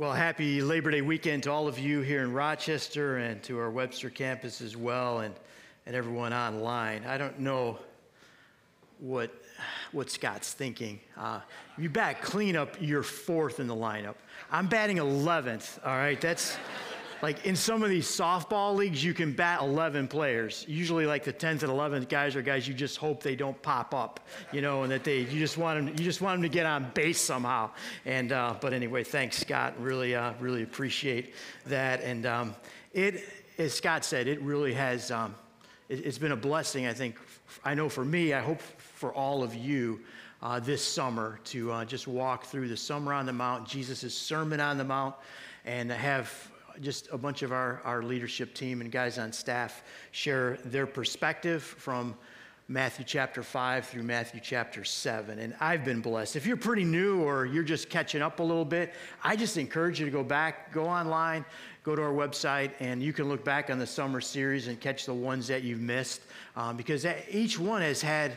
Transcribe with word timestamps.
Well, 0.00 0.12
happy 0.12 0.62
Labor 0.62 0.92
Day 0.92 1.00
weekend 1.00 1.42
to 1.42 1.50
all 1.50 1.66
of 1.66 1.76
you 1.76 2.02
here 2.02 2.22
in 2.22 2.32
Rochester 2.32 3.16
and 3.16 3.42
to 3.42 3.58
our 3.58 3.68
Webster 3.68 4.10
campus 4.10 4.60
as 4.60 4.76
well, 4.76 5.18
and, 5.18 5.34
and 5.86 5.96
everyone 5.96 6.32
online. 6.32 7.04
I 7.04 7.18
don't 7.18 7.40
know 7.40 7.80
what, 9.00 9.34
what 9.90 10.08
Scott's 10.08 10.52
thinking. 10.52 11.00
Uh, 11.16 11.40
you 11.76 11.90
back 11.90 12.22
clean 12.22 12.54
up, 12.54 12.76
you're 12.80 13.02
fourth 13.02 13.58
in 13.58 13.66
the 13.66 13.74
lineup. 13.74 14.14
I'm 14.52 14.68
batting 14.68 14.98
11th, 14.98 15.84
all 15.84 15.96
right? 15.96 16.20
That's 16.20 16.56
like 17.22 17.44
in 17.46 17.56
some 17.56 17.82
of 17.82 17.90
these 17.90 18.06
softball 18.06 18.76
leagues, 18.76 19.02
you 19.02 19.12
can 19.12 19.32
bat 19.32 19.60
11 19.60 20.08
players. 20.08 20.64
Usually, 20.68 21.06
like 21.06 21.24
the 21.24 21.32
10th 21.32 21.62
and 21.62 21.72
11th 21.72 22.08
guys 22.08 22.36
are 22.36 22.42
guys 22.42 22.68
you 22.68 22.74
just 22.74 22.96
hope 22.96 23.22
they 23.22 23.34
don't 23.34 23.60
pop 23.62 23.92
up, 23.94 24.20
you 24.52 24.60
know, 24.60 24.84
and 24.84 24.92
that 24.92 25.04
they 25.04 25.20
you 25.20 25.38
just 25.38 25.58
want 25.58 25.84
them 25.84 25.94
you 25.98 26.04
just 26.04 26.20
want 26.20 26.36
them 26.36 26.42
to 26.42 26.54
get 26.54 26.66
on 26.66 26.90
base 26.94 27.20
somehow. 27.20 27.70
And 28.04 28.32
uh, 28.32 28.54
but 28.60 28.72
anyway, 28.72 29.02
thanks 29.04 29.38
Scott. 29.38 29.74
Really, 29.80 30.14
uh, 30.14 30.34
really 30.38 30.62
appreciate 30.62 31.34
that. 31.66 32.02
And 32.02 32.24
um, 32.24 32.54
it, 32.92 33.24
as 33.58 33.74
Scott 33.74 34.04
said, 34.04 34.28
it 34.28 34.40
really 34.42 34.74
has. 34.74 35.10
Um, 35.10 35.34
it, 35.88 36.04
has 36.04 36.18
been 36.18 36.32
a 36.32 36.36
blessing. 36.36 36.86
I 36.86 36.92
think. 36.92 37.16
I 37.64 37.74
know 37.74 37.88
for 37.88 38.04
me. 38.04 38.32
I 38.32 38.40
hope 38.40 38.60
for 38.60 39.12
all 39.12 39.42
of 39.42 39.54
you. 39.54 40.00
Uh, 40.40 40.60
this 40.60 40.84
summer, 40.84 41.40
to 41.42 41.72
uh, 41.72 41.84
just 41.84 42.06
walk 42.06 42.44
through 42.44 42.68
the 42.68 42.76
Summer 42.76 43.12
on 43.12 43.26
the 43.26 43.32
Mount, 43.32 43.66
Jesus' 43.66 44.14
Sermon 44.14 44.60
on 44.60 44.78
the 44.78 44.84
Mount, 44.84 45.16
and 45.64 45.90
have 45.90 46.48
just 46.80 47.08
a 47.12 47.18
bunch 47.18 47.42
of 47.42 47.52
our, 47.52 47.80
our 47.84 48.02
leadership 48.02 48.54
team 48.54 48.80
and 48.80 48.90
guys 48.90 49.18
on 49.18 49.32
staff 49.32 49.82
share 50.10 50.58
their 50.64 50.86
perspective 50.86 51.62
from 51.62 52.16
Matthew 52.70 53.04
chapter 53.06 53.42
5 53.42 53.86
through 53.86 54.02
Matthew 54.02 54.40
chapter 54.42 54.84
7. 54.84 55.38
And 55.38 55.54
I've 55.58 55.86
been 55.86 56.00
blessed. 56.00 56.36
If 56.36 56.44
you're 56.44 56.58
pretty 56.58 56.84
new 56.84 57.22
or 57.22 57.46
you're 57.46 57.62
just 57.62 57.88
catching 57.88 58.20
up 58.20 58.40
a 58.40 58.42
little 58.42 58.64
bit, 58.64 58.92
I 59.24 59.36
just 59.36 59.56
encourage 59.56 59.98
you 59.98 60.04
to 60.04 60.12
go 60.12 60.22
back, 60.22 60.70
go 60.70 60.86
online, 60.86 61.46
go 61.82 61.96
to 61.96 62.02
our 62.02 62.12
website, 62.12 62.72
and 62.78 63.02
you 63.02 63.14
can 63.14 63.26
look 63.26 63.42
back 63.42 63.70
on 63.70 63.78
the 63.78 63.86
summer 63.86 64.20
series 64.20 64.68
and 64.68 64.78
catch 64.78 65.06
the 65.06 65.14
ones 65.14 65.46
that 65.46 65.62
you've 65.62 65.80
missed 65.80 66.20
um, 66.56 66.76
because 66.76 67.06
each 67.30 67.58
one 67.58 67.80
has 67.80 68.02
had 68.02 68.36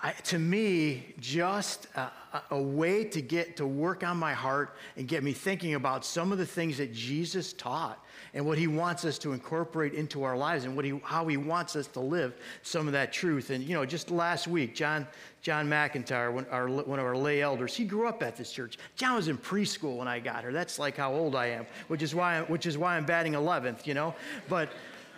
I, 0.00 0.12
to 0.12 0.38
me, 0.38 1.14
just 1.18 1.88
a, 1.96 2.10
a, 2.52 2.62
way 2.62 3.02
to 3.04 3.20
get 3.20 3.56
to 3.56 3.66
work 3.66 4.04
on 4.04 4.16
my 4.16 4.32
heart 4.32 4.76
and 4.96 5.08
get 5.08 5.24
me 5.24 5.32
thinking 5.32 5.74
about 5.74 6.04
some 6.04 6.30
of 6.30 6.38
the 6.38 6.46
things 6.46 6.78
that 6.78 6.94
Jesus 6.94 7.52
taught 7.52 8.04
and 8.32 8.46
what 8.46 8.58
he 8.58 8.68
wants 8.68 9.04
us 9.04 9.18
to 9.18 9.32
incorporate 9.32 9.94
into 9.94 10.22
our 10.22 10.36
lives 10.36 10.66
and 10.66 10.76
what 10.76 10.84
he, 10.84 11.00
how 11.02 11.26
he 11.26 11.36
wants 11.36 11.74
us 11.74 11.88
to 11.88 12.00
live 12.00 12.36
some 12.62 12.86
of 12.86 12.92
that 12.92 13.12
truth. 13.12 13.50
And, 13.50 13.64
you 13.64 13.74
know, 13.74 13.84
just 13.84 14.12
last 14.12 14.46
week, 14.46 14.72
John, 14.72 15.04
John 15.42 15.68
McIntyre, 15.68 16.32
one, 16.32 16.46
our, 16.52 16.68
one 16.68 17.00
of 17.00 17.04
our 17.04 17.16
lay 17.16 17.42
elders, 17.42 17.74
he 17.74 17.84
grew 17.84 18.06
up 18.06 18.22
at 18.22 18.36
this 18.36 18.52
church. 18.52 18.78
John 18.94 19.16
was 19.16 19.26
in 19.26 19.36
preschool 19.36 19.96
when 19.96 20.06
I 20.06 20.20
got 20.20 20.42
here. 20.42 20.52
That's 20.52 20.78
like 20.78 20.96
how 20.96 21.12
old 21.12 21.34
I 21.34 21.46
am, 21.46 21.66
which 21.88 22.02
is 22.02 22.14
why, 22.14 22.42
which 22.42 22.66
is 22.66 22.78
why 22.78 22.96
I'm 22.96 23.04
batting 23.04 23.32
11th, 23.32 23.84
you 23.84 23.94
know. 23.94 24.14
But, 24.48 24.70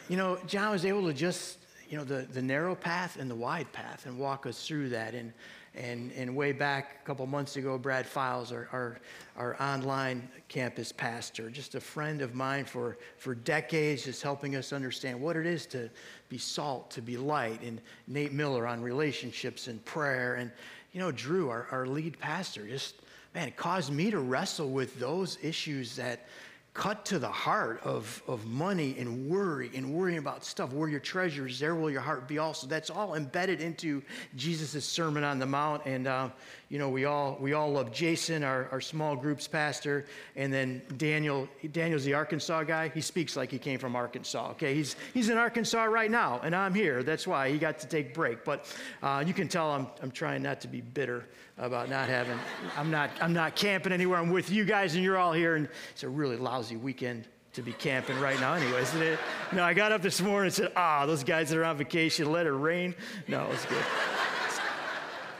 you 0.08 0.16
know, 0.16 0.38
John 0.46 0.70
was 0.70 0.86
able 0.86 1.06
to 1.06 1.12
just 1.12 1.58
you 1.91 1.98
know, 1.98 2.05
the, 2.05 2.22
the 2.33 2.41
narrow 2.41 2.74
path 2.74 3.19
and 3.19 3.28
the 3.28 3.34
wide 3.34 3.70
path 3.72 4.06
and 4.06 4.16
walk 4.16 4.46
us 4.46 4.66
through 4.66 4.88
that. 4.91 5.14
And, 5.14 5.33
and, 5.74 6.10
and 6.12 6.34
way 6.34 6.52
back 6.52 6.98
a 7.02 7.06
couple 7.06 7.27
months 7.27 7.56
ago, 7.56 7.78
Brad 7.78 8.06
Files, 8.06 8.50
our, 8.50 8.69
our, 8.72 9.00
our 9.36 9.60
online 9.62 10.28
campus 10.48 10.91
pastor, 10.91 11.48
just 11.48 11.74
a 11.74 11.80
friend 11.80 12.22
of 12.22 12.34
mine 12.34 12.64
for, 12.64 12.98
for 13.19 13.34
decades, 13.34 14.05
just 14.05 14.22
helping 14.22 14.56
us 14.56 14.72
understand 14.72 15.20
what 15.20 15.36
it 15.36 15.47
is 15.47 15.66
to 15.66 15.88
be 16.28 16.38
salt, 16.38 16.91
to 16.92 17.02
be 17.02 17.16
light. 17.16 17.62
And 17.62 17.80
Nate 18.08 18.32
Miller 18.32 18.66
on 18.66 18.82
relationships 18.82 19.69
and 19.69 19.84
prayer. 19.84 20.34
And, 20.36 20.50
you 20.92 21.00
know, 21.00 21.12
Drew, 21.12 21.50
our, 21.50 21.69
our 21.70 21.86
lead 21.86 22.19
pastor, 22.19 22.66
just, 22.66 22.97
man, 23.34 23.47
it 23.47 23.56
caused 23.56 23.92
me 23.92 24.10
to 24.10 24.19
wrestle 24.19 24.70
with 24.70 24.98
those 24.98 25.38
issues 25.42 25.94
that 25.97 26.27
cut 26.72 27.04
to 27.04 27.18
the 27.18 27.28
heart 27.28 27.80
of, 27.82 28.22
of 28.28 28.46
money 28.46 28.94
and 28.96 29.28
worry 29.28 29.70
and 29.74 29.92
worrying 29.92 30.18
about 30.18 30.44
stuff. 30.44 30.72
Where 30.72 30.88
your 30.88 31.00
treasure 31.00 31.48
is, 31.48 31.58
there 31.58 31.74
will 31.74 31.90
your 31.90 32.00
heart 32.00 32.28
be 32.28 32.38
also. 32.38 32.66
That's 32.66 32.90
all 32.90 33.16
embedded 33.16 33.60
into 33.60 34.03
Jesus' 34.36 34.84
Sermon 34.84 35.25
on 35.25 35.41
the 35.41 35.47
Mount. 35.47 35.84
And, 35.84 36.06
uh, 36.06 36.28
you 36.69 36.78
know, 36.78 36.88
we 36.88 37.06
all, 37.06 37.36
we 37.41 37.54
all 37.54 37.72
love 37.72 37.91
Jason, 37.91 38.44
our, 38.44 38.69
our 38.70 38.81
small 38.81 39.16
groups 39.16 39.48
pastor, 39.48 40.06
and 40.36 40.53
then 40.53 40.81
Daniel. 40.97 41.48
Daniel's 41.72 42.04
the 42.04 42.14
Arkansas 42.14 42.62
guy. 42.62 42.88
He 42.88 43.00
speaks 43.00 43.37
like 43.37 43.50
he 43.50 43.58
came 43.58 43.81
from 43.81 43.97
Arkansas, 43.97 44.50
okay? 44.50 44.75
He's, 44.75 44.94
he's 45.12 45.28
in 45.28 45.38
Arkansas 45.38 45.84
right 45.84 46.10
now, 46.10 46.41
and 46.44 46.54
I'm 46.54 46.75
here. 46.75 47.02
That's 47.02 47.26
why 47.26 47.50
he 47.50 47.58
got 47.58 47.81
to 47.81 47.88
take 47.88 48.14
break. 48.14 48.44
But 48.44 48.72
uh, 49.02 49.25
you 49.26 49.34
can 49.34 49.48
tell 49.48 49.72
I'm, 49.72 49.88
I'm 50.02 50.12
trying 50.12 50.42
not 50.42 50.60
to 50.60 50.69
be 50.69 50.81
bitter 50.81 51.26
about 51.60 51.91
not 51.91 52.09
having, 52.09 52.38
I'm 52.76 52.91
not, 52.91 53.10
I'm 53.21 53.32
not 53.32 53.54
camping 53.54 53.93
anywhere. 53.93 54.19
I'm 54.19 54.31
with 54.31 54.50
you 54.50 54.65
guys 54.65 54.94
and 54.94 55.04
you're 55.04 55.19
all 55.19 55.32
here. 55.32 55.56
And 55.56 55.69
it's 55.91 56.03
a 56.03 56.09
really 56.09 56.37
lousy 56.37 56.76
weekend 56.76 57.28
to 57.53 57.62
be 57.62 57.72
camping 57.72 58.19
right 58.19 58.41
now 58.41 58.54
anyway, 58.54 58.81
isn't 58.82 59.03
it? 59.03 59.19
No, 59.53 59.62
I 59.62 59.75
got 59.75 59.93
up 59.93 60.03
this 60.03 60.20
morning 60.20 60.47
and 60.47 60.54
said, 60.54 60.72
ah, 60.75 61.04
those 61.04 61.22
guys 61.22 61.50
that 61.50 61.59
are 61.59 61.65
on 61.65 61.76
vacation, 61.76 62.32
let 62.32 62.47
it 62.47 62.53
rain. 62.53 62.94
No, 63.28 63.49
it's 63.53 63.66
good. 63.66 63.84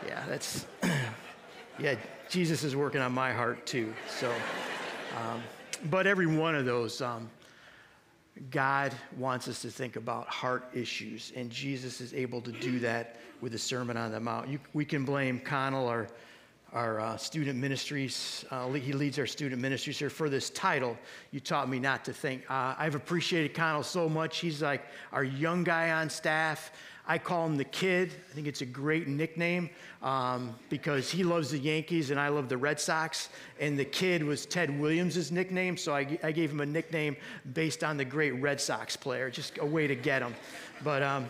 yeah, 0.07 0.23
that's, 0.29 0.67
yeah, 1.79 1.95
Jesus 2.29 2.65
is 2.65 2.77
working 2.77 3.01
on 3.01 3.13
my 3.13 3.33
heart 3.33 3.65
too. 3.65 3.95
So, 4.19 4.31
um, 5.17 5.43
but 5.89 6.07
every 6.07 6.27
one 6.27 6.55
of 6.55 6.67
those, 6.67 7.01
um, 7.01 7.31
God 8.51 8.95
wants 9.17 9.49
us 9.49 9.63
to 9.63 9.71
think 9.71 9.97
about 9.97 10.27
heart 10.29 10.69
issues, 10.73 11.33
and 11.37 11.51
Jesus 11.51 12.01
is 12.01 12.15
able 12.15 12.41
to 12.43 12.53
do 12.53 12.79
that 12.81 13.17
with 13.41 13.53
the 13.53 13.59
Sermon 13.59 13.97
on 13.97 14.13
the 14.13 14.21
Mount. 14.21 14.49
You, 14.49 14.59
we 14.73 14.85
can 14.85 15.05
blame 15.05 15.41
Connell, 15.41 15.89
our, 15.89 16.09
our 16.73 17.01
uh, 17.01 17.17
student 17.17 17.59
ministries. 17.59 18.45
Uh, 18.51 18.71
he 18.73 18.93
leads 18.93 19.19
our 19.19 19.27
student 19.27 19.61
ministries 19.61 19.99
here 19.99 20.11
for 20.11 20.29
this 20.29 20.51
title. 20.51 20.97
You 21.33 21.41
taught 21.41 21.69
me 21.69 21.79
not 21.79 22.05
to 22.07 22.13
think. 22.13 22.49
Uh, 22.51 22.75
I've 22.79 22.95
appreciated 22.95 23.55
Connell 23.55 23.83
so 23.83 24.09
much. 24.09 24.39
He's 24.39 24.63
like 24.63 24.85
our 25.13 25.25
young 25.25 25.65
guy 25.65 25.91
on 25.91 26.09
staff. 26.09 26.73
I 27.11 27.19
call 27.19 27.45
him 27.45 27.57
the 27.57 27.65
kid. 27.65 28.13
I 28.31 28.35
think 28.37 28.47
it's 28.47 28.61
a 28.61 28.67
great 28.67 29.09
nickname 29.09 29.69
um, 30.01 30.55
because 30.69 31.11
he 31.11 31.25
loves 31.25 31.51
the 31.51 31.59
Yankees 31.59 32.13
and 32.13 32.21
I 32.21 32.29
love 32.29 32.49
the 32.49 32.57
Red 32.57 32.79
Sox. 32.79 33.31
And 33.59 33.77
the 33.77 33.85
kid 33.85 34.23
was 34.23 34.47
Ted 34.47 34.79
Williams' 34.79 35.33
nickname, 35.33 35.77
so 35.77 35.93
I, 35.93 36.17
I 36.23 36.31
gave 36.31 36.53
him 36.53 36.61
a 36.61 36.67
nickname 36.67 37.17
based 37.53 37.83
on 37.83 37.97
the 37.97 38.05
great 38.05 38.31
Red 38.41 38.61
Sox 38.61 38.95
player, 38.95 39.29
just 39.29 39.59
a 39.59 39.67
way 39.67 39.89
to 39.89 39.97
get 39.97 40.23
him. 40.23 40.37
But 40.85 41.03
um, 41.03 41.29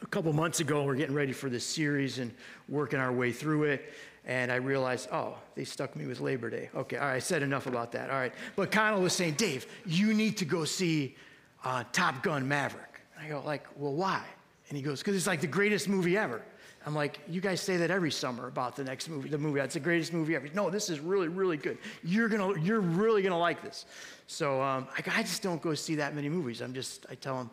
a 0.00 0.06
couple 0.06 0.32
months 0.32 0.60
ago, 0.60 0.84
we're 0.84 0.94
getting 0.94 1.14
ready 1.14 1.32
for 1.32 1.50
this 1.50 1.66
series 1.66 2.18
and 2.18 2.32
working 2.66 2.98
our 2.98 3.12
way 3.12 3.30
through 3.30 3.64
it. 3.64 3.92
And 4.24 4.50
I 4.50 4.56
realized, 4.56 5.10
oh, 5.12 5.36
they 5.54 5.64
stuck 5.64 5.96
me 5.96 6.06
with 6.06 6.20
Labor 6.20 6.48
Day. 6.48 6.70
Okay, 6.74 6.96
all 6.96 7.08
right, 7.08 7.16
I 7.16 7.18
said 7.18 7.42
enough 7.42 7.66
about 7.66 7.92
that. 7.92 8.08
All 8.08 8.16
right. 8.16 8.32
But 8.56 8.72
Connell 8.72 9.02
was 9.02 9.12
saying, 9.12 9.34
Dave, 9.34 9.66
you 9.84 10.14
need 10.14 10.38
to 10.38 10.46
go 10.46 10.64
see 10.64 11.14
uh, 11.62 11.84
Top 11.92 12.22
Gun 12.22 12.48
Maverick. 12.48 13.02
And 13.14 13.26
I 13.26 13.28
go, 13.28 13.42
like, 13.44 13.66
well, 13.76 13.92
why? 13.92 14.24
And 14.68 14.76
he 14.76 14.82
goes, 14.82 15.00
because 15.00 15.16
it's 15.16 15.26
like 15.26 15.40
the 15.40 15.46
greatest 15.46 15.88
movie 15.88 16.16
ever. 16.16 16.42
I'm 16.86 16.94
like, 16.94 17.20
you 17.28 17.40
guys 17.40 17.60
say 17.60 17.76
that 17.78 17.90
every 17.90 18.10
summer 18.10 18.46
about 18.46 18.76
the 18.76 18.84
next 18.84 19.08
movie, 19.08 19.28
the 19.28 19.38
movie. 19.38 19.60
That's 19.60 19.74
the 19.74 19.80
greatest 19.80 20.12
movie 20.12 20.36
ever. 20.36 20.48
No, 20.54 20.70
this 20.70 20.88
is 20.88 21.00
really, 21.00 21.28
really 21.28 21.56
good. 21.56 21.78
You're 22.02 22.28
gonna, 22.28 22.58
you're 22.60 22.80
really 22.80 23.20
gonna 23.20 23.38
like 23.38 23.62
this. 23.62 23.84
So 24.26 24.62
um, 24.62 24.86
I, 24.96 25.18
I 25.18 25.22
just 25.22 25.42
don't 25.42 25.60
go 25.60 25.74
see 25.74 25.96
that 25.96 26.14
many 26.14 26.28
movies. 26.28 26.60
I'm 26.60 26.72
just, 26.72 27.06
I 27.10 27.14
tell 27.14 27.40
him, 27.40 27.50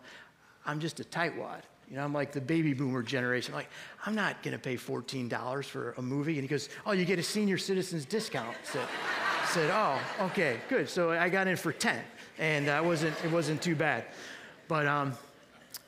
I'm 0.65 0.79
just 0.79 0.99
a 0.99 1.03
tightwad. 1.03 1.61
You 1.89 1.97
know, 1.97 2.03
I'm 2.03 2.13
like 2.13 2.31
the 2.31 2.41
baby 2.41 2.73
boomer 2.73 3.03
generation. 3.03 3.53
I'm 3.53 3.59
like, 3.59 3.69
I'm 4.05 4.15
not 4.15 4.41
to 4.43 4.57
pay 4.57 4.75
$14 4.75 5.65
for 5.65 5.93
a 5.97 6.01
movie. 6.01 6.33
And 6.33 6.41
he 6.41 6.47
goes, 6.47 6.69
Oh, 6.85 6.93
you 6.93 7.05
get 7.05 7.19
a 7.19 7.23
senior 7.23 7.57
citizens 7.57 8.05
discount. 8.05 8.55
I 8.73 9.45
said, 9.45 9.69
Oh, 9.73 10.25
okay, 10.25 10.59
good. 10.67 10.89
So 10.89 11.11
I 11.11 11.29
got 11.29 11.47
in 11.47 11.57
for 11.57 11.71
10 11.71 12.01
and 12.39 12.69
uh, 12.69 12.81
wasn't, 12.83 13.15
it 13.23 13.31
wasn't 13.31 13.61
too 13.61 13.75
bad. 13.75 14.05
But 14.67 14.87
um, 14.87 15.13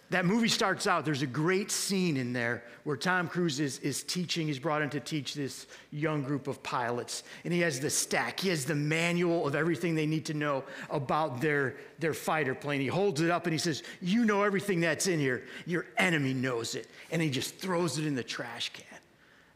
that 0.10 0.26
movie 0.26 0.48
starts 0.48 0.88
out, 0.88 1.04
there's 1.04 1.22
a 1.22 1.28
great 1.28 1.70
scene 1.70 2.16
in 2.16 2.32
there 2.32 2.64
where 2.86 2.96
Tom 2.96 3.28
Cruise 3.28 3.60
is, 3.60 3.80
is 3.80 4.04
teaching, 4.04 4.48
he's 4.48 4.60
brought 4.60 4.82
in 4.82 4.90
to 4.92 5.02
teach 5.02 5.34
this 5.34 5.68
young 5.92 6.24
group 6.24 6.48
of 6.48 6.64
pilots. 6.64 7.24
And 7.44 7.54
he 7.54 7.60
has 7.60 7.82
the 7.82 7.90
stack, 7.90 8.40
he 8.40 8.48
has 8.50 8.64
the 8.64 8.76
manual 8.76 9.46
of 9.46 9.54
everything 9.54 9.96
they 9.96 10.06
need 10.06 10.26
to 10.26 10.34
know 10.34 10.64
about 10.90 11.42
their, 11.42 11.76
their 12.00 12.14
fighter 12.14 12.56
plane. 12.56 12.80
He 12.80 12.88
holds 12.88 13.20
it 13.20 13.30
up 13.30 13.46
and 13.46 13.54
he 13.54 13.60
says, 13.60 13.84
You 14.02 14.24
know 14.24 14.44
everything 14.44 14.80
that's 14.80 15.08
in 15.08 15.20
here. 15.20 15.44
Your 15.66 15.86
enemy 15.98 16.34
knows 16.34 16.76
it. 16.76 16.88
And 17.12 17.22
he 17.22 17.30
just 17.30 17.56
throws 17.56 17.98
it 17.98 18.06
in 18.06 18.16
the 18.16 18.24
trash 18.24 18.72
can. 18.72 18.97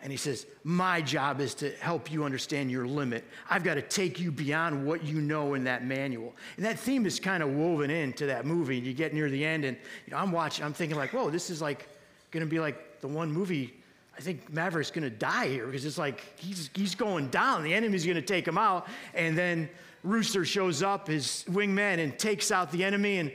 And 0.03 0.12
he 0.12 0.18
says, 0.18 0.45
My 0.63 1.01
job 1.01 1.39
is 1.42 1.53
to 1.56 1.71
help 1.74 2.12
you 2.12 2.24
understand 2.24 2.71
your 2.71 2.88
limit. 2.88 3.24
I've 3.50 3.63
got 3.63 3.75
to 3.75 3.81
take 3.81 4.19
you 4.19 4.31
beyond 4.31 4.86
what 4.86 5.03
you 5.03 5.21
know 5.21 5.53
in 5.53 5.63
that 5.65 5.86
manual. 5.86 6.36
And 6.57 6.65
that 6.65 6.80
theme 6.80 7.06
is 7.06 7.19
kind 7.19 7.44
of 7.44 7.50
woven 7.50 7.89
into 7.89 8.25
that 8.27 8.45
movie. 8.45 8.77
And 8.77 8.88
you 8.88 8.94
get 8.94 9.13
near 9.13 9.30
the 9.30 9.45
end, 9.45 9.65
and 9.65 9.77
you 10.06 10.12
know, 10.12 10.18
I'm 10.18 10.31
watching, 10.31 10.65
I'm 10.65 10.74
thinking, 10.74 10.98
like, 10.98 11.13
whoa, 11.13 11.30
this 11.30 11.50
is 11.50 11.62
like 11.62 11.88
going 12.31 12.45
to 12.45 12.50
be 12.50 12.59
like 12.59 13.01
the 13.01 13.07
one 13.07 13.31
movie. 13.31 13.74
I 14.18 14.21
think 14.21 14.51
Maverick's 14.51 14.92
going 14.92 15.03
to 15.03 15.15
die 15.15 15.48
here 15.48 15.65
because 15.65 15.86
it's 15.86 15.98
like 15.98 16.21
he's, 16.38 16.69
he's 16.74 16.95
going 16.95 17.30
down. 17.30 17.63
The 17.63 17.74
enemy's 17.74 18.06
going 18.06 18.15
to 18.15 18.21
take 18.21 18.48
him 18.48 18.57
out. 18.57 18.88
And 19.13 19.38
then 19.38 19.69
Rooster 20.03 20.45
shows 20.45 20.81
up, 20.83 21.07
his 21.07 21.45
wingman, 21.48 22.00
and 22.00 22.18
takes 22.18 22.51
out 22.51 22.71
the 22.71 22.83
enemy. 22.83 23.19
And 23.19 23.31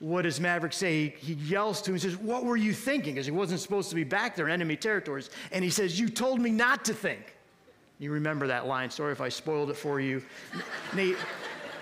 what 0.00 0.22
does 0.22 0.38
Maverick 0.38 0.72
say? 0.72 1.14
He, 1.18 1.34
he 1.34 1.34
yells 1.34 1.82
to 1.82 1.90
him 1.90 1.94
and 1.94 2.02
says, 2.02 2.16
What 2.16 2.44
were 2.44 2.56
you 2.56 2.72
thinking? 2.72 3.14
Because 3.14 3.26
he 3.26 3.32
wasn't 3.32 3.60
supposed 3.60 3.88
to 3.90 3.96
be 3.96 4.04
back 4.04 4.36
there 4.36 4.46
in 4.46 4.52
enemy 4.52 4.76
territories. 4.76 5.30
And 5.50 5.64
he 5.64 5.70
says, 5.70 5.98
You 5.98 6.08
told 6.08 6.40
me 6.40 6.50
not 6.50 6.84
to 6.84 6.94
think. 6.94 7.34
You 7.98 8.12
remember 8.12 8.46
that 8.46 8.66
line. 8.66 8.90
Sorry 8.90 9.10
if 9.10 9.20
I 9.20 9.28
spoiled 9.28 9.70
it 9.70 9.76
for 9.76 10.00
you. 10.00 10.22
Nate, 10.94 11.16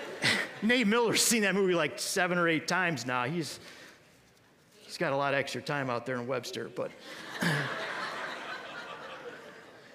Nate 0.62 0.86
Miller's 0.86 1.22
seen 1.22 1.42
that 1.42 1.54
movie 1.54 1.74
like 1.74 1.98
seven 1.98 2.38
or 2.38 2.48
eight 2.48 2.66
times 2.66 3.04
now. 3.04 3.24
He's, 3.24 3.60
he's 4.80 4.96
got 4.96 5.12
a 5.12 5.16
lot 5.16 5.34
of 5.34 5.40
extra 5.40 5.60
time 5.60 5.90
out 5.90 6.06
there 6.06 6.16
in 6.16 6.26
Webster. 6.26 6.70
But 6.74 6.90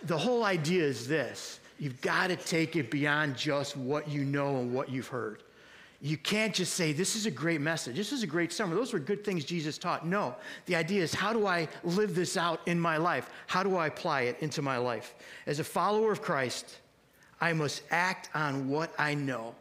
the 0.04 0.18
whole 0.18 0.44
idea 0.44 0.84
is 0.84 1.08
this 1.08 1.60
you've 1.80 2.00
got 2.02 2.28
to 2.28 2.36
take 2.36 2.76
it 2.76 2.92
beyond 2.92 3.36
just 3.36 3.76
what 3.76 4.08
you 4.08 4.24
know 4.24 4.58
and 4.58 4.72
what 4.72 4.90
you've 4.90 5.08
heard. 5.08 5.42
You 6.02 6.18
can't 6.18 6.54
just 6.54 6.74
say, 6.74 6.94
This 6.94 7.16
is 7.16 7.28
a 7.28 7.32
great 7.32 7.62
message. 7.62 7.96
This 7.96 8.12
is 8.12 8.24
a 8.24 8.28
great 8.28 8.52
summer. 8.52 8.76
Those 8.76 8.92
were 8.92 9.00
good 9.00 9.24
things 9.24 9.46
Jesus 9.46 9.78
taught. 9.78 10.06
No. 10.06 10.36
The 10.66 10.76
idea 10.76 11.04
is, 11.04 11.14
how 11.14 11.32
do 11.32 11.46
I 11.46 11.68
live 11.84 12.16
this 12.16 12.38
out 12.38 12.60
in 12.66 12.80
my 12.80 12.98
life? 12.98 13.30
How 13.48 13.62
do 13.62 13.78
I 13.78 13.88
apply 13.88 14.22
it 14.22 14.38
into 14.40 14.62
my 14.62 14.78
life? 14.78 15.14
As 15.46 15.60
a 15.60 15.64
follower 15.64 16.12
of 16.12 16.22
Christ, 16.22 16.78
I 17.40 17.54
must 17.54 17.84
act 17.92 18.30
on 18.34 18.68
what 18.68 18.92
I 18.98 19.14
know. 19.14 19.56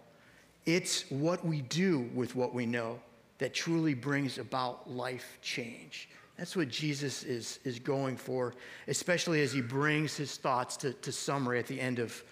It's 0.65 1.11
what 1.11 1.45
we 1.45 1.61
do 1.63 2.11
with 2.15 2.35
what 2.35 2.55
we 2.55 2.65
know 2.65 3.01
that 3.39 3.55
truly 3.55 3.95
brings 3.95 4.39
about 4.39 4.91
life 4.91 5.39
change. 5.43 6.09
That's 6.39 6.57
what 6.57 6.69
Jesus 6.69 7.23
is, 7.23 7.59
is 7.65 7.79
going 7.79 8.17
for, 8.17 8.55
especially 8.89 9.43
as 9.43 9.53
he 9.53 9.61
brings 9.61 10.17
his 10.17 10.39
thoughts 10.39 10.77
to, 10.79 10.95
to 10.95 11.13
summary 11.13 11.59
at 11.59 11.67
the 11.67 11.79
end 11.79 11.99
of 11.99 12.23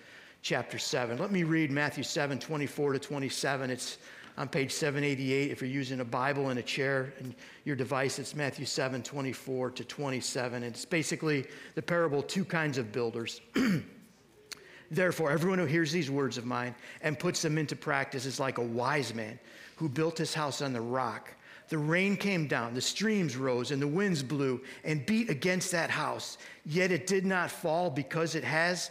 chapter 0.42 0.78
7. 0.78 1.18
Let 1.18 1.30
me 1.30 1.42
read 1.42 1.70
Matthew 1.70 2.04
7 2.04 2.38
24 2.38 2.94
to 2.94 2.98
27. 2.98 3.70
It's 3.70 3.98
on 4.36 4.48
page 4.48 4.72
788. 4.72 5.50
If 5.50 5.60
you're 5.60 5.70
using 5.70 6.00
a 6.00 6.04
Bible 6.04 6.50
and 6.50 6.58
a 6.58 6.62
chair 6.62 7.12
and 7.18 7.34
your 7.64 7.76
device, 7.76 8.18
it's 8.18 8.34
Matthew 8.34 8.64
7 8.64 9.02
24 9.02 9.70
to 9.72 9.84
27. 9.84 10.62
And 10.62 10.74
it's 10.74 10.84
basically 10.84 11.46
the 11.74 11.82
parable 11.82 12.22
two 12.22 12.44
kinds 12.44 12.78
of 12.78 12.92
builders. 12.92 13.40
Therefore, 14.90 15.30
everyone 15.30 15.58
who 15.58 15.66
hears 15.66 15.92
these 15.92 16.10
words 16.10 16.38
of 16.38 16.46
mine 16.46 16.74
and 17.02 17.18
puts 17.18 17.42
them 17.42 17.58
into 17.58 17.76
practice 17.76 18.24
is 18.24 18.40
like 18.40 18.58
a 18.58 18.62
wise 18.62 19.12
man 19.12 19.38
who 19.76 19.88
built 19.88 20.16
his 20.16 20.32
house 20.32 20.62
on 20.62 20.72
the 20.72 20.80
rock. 20.80 21.34
The 21.68 21.76
rain 21.76 22.16
came 22.16 22.46
down, 22.46 22.72
the 22.72 22.80
streams 22.80 23.36
rose, 23.36 23.70
and 23.70 23.82
the 23.82 23.86
winds 23.86 24.22
blew 24.22 24.62
and 24.84 25.04
beat 25.04 25.28
against 25.28 25.70
that 25.72 25.90
house. 25.90 26.38
Yet 26.64 26.90
it 26.90 27.06
did 27.06 27.26
not 27.26 27.50
fall 27.50 27.90
because 27.90 28.34
it 28.34 28.44
has 28.44 28.90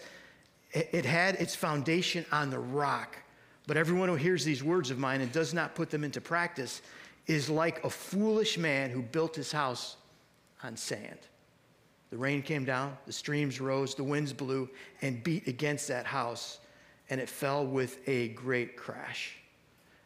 it 0.71 1.05
had 1.05 1.35
its 1.35 1.55
foundation 1.55 2.25
on 2.31 2.49
the 2.49 2.59
rock. 2.59 3.17
But 3.67 3.77
everyone 3.77 4.09
who 4.09 4.15
hears 4.15 4.45
these 4.45 4.63
words 4.63 4.91
of 4.91 4.99
mine 4.99 5.21
and 5.21 5.31
does 5.31 5.53
not 5.53 5.75
put 5.75 5.89
them 5.89 6.03
into 6.03 6.21
practice 6.21 6.81
is 7.27 7.49
like 7.49 7.83
a 7.83 7.89
foolish 7.89 8.57
man 8.57 8.89
who 8.89 9.01
built 9.01 9.35
his 9.35 9.51
house 9.51 9.97
on 10.63 10.77
sand. 10.77 11.19
The 12.09 12.17
rain 12.17 12.41
came 12.41 12.63
down, 12.63 12.97
the 13.05 13.11
streams 13.11 13.59
rose, 13.59 13.93
the 13.93 14.03
winds 14.03 14.31
blew 14.31 14.69
and 15.01 15.21
beat 15.23 15.47
against 15.47 15.89
that 15.89 16.05
house, 16.05 16.59
and 17.09 17.19
it 17.19 17.29
fell 17.29 17.65
with 17.65 17.99
a 18.07 18.29
great 18.29 18.77
crash. 18.77 19.37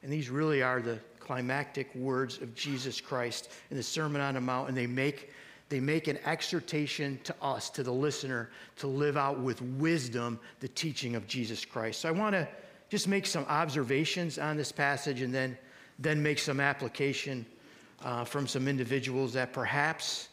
And 0.01 0.11
these 0.11 0.29
really 0.29 0.63
are 0.63 0.81
the 0.81 0.99
climactic 1.19 1.93
words 1.93 2.41
of 2.41 2.55
Jesus 2.55 2.99
Christ 2.99 3.51
in 3.69 3.77
the 3.77 3.83
Sermon 3.83 4.19
on 4.19 4.33
the 4.33 4.41
Mount, 4.41 4.67
and 4.67 4.75
they 4.75 4.87
make 4.87 5.29
they 5.71 5.79
make 5.79 6.09
an 6.09 6.19
exhortation 6.25 7.17
to 7.23 7.33
us, 7.41 7.69
to 7.71 7.81
the 7.81 7.91
listener, 7.91 8.49
to 8.75 8.87
live 8.87 9.15
out 9.15 9.39
with 9.39 9.61
wisdom 9.61 10.37
the 10.59 10.67
teaching 10.67 11.15
of 11.15 11.25
Jesus 11.27 11.63
Christ. 11.63 12.01
So 12.01 12.09
I 12.09 12.11
want 12.11 12.33
to 12.33 12.45
just 12.89 13.07
make 13.07 13.25
some 13.25 13.45
observations 13.45 14.37
on 14.37 14.57
this 14.57 14.71
passage 14.71 15.21
and 15.21 15.33
then, 15.33 15.57
then 15.97 16.21
make 16.21 16.39
some 16.39 16.59
application 16.59 17.45
uh, 18.03 18.25
from 18.25 18.47
some 18.47 18.67
individuals 18.67 19.31
that 19.31 19.53
perhaps 19.53 20.27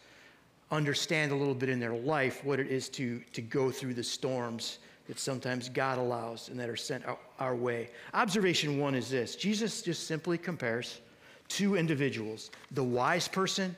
understand 0.72 1.30
a 1.30 1.36
little 1.36 1.54
bit 1.54 1.68
in 1.68 1.78
their 1.78 1.94
life 1.94 2.44
what 2.44 2.58
it 2.58 2.66
is 2.66 2.88
to, 2.88 3.20
to 3.32 3.40
go 3.40 3.70
through 3.70 3.94
the 3.94 4.02
storms 4.02 4.80
that 5.06 5.20
sometimes 5.20 5.68
God 5.68 5.98
allows 5.98 6.48
and 6.48 6.58
that 6.58 6.68
are 6.68 6.76
sent 6.76 7.06
our, 7.06 7.18
our 7.38 7.54
way. 7.54 7.90
Observation 8.12 8.78
one 8.80 8.96
is 8.96 9.08
this 9.08 9.36
Jesus 9.36 9.82
just 9.82 10.08
simply 10.08 10.36
compares 10.36 11.00
two 11.46 11.76
individuals 11.76 12.50
the 12.72 12.82
wise 12.82 13.28
person 13.28 13.76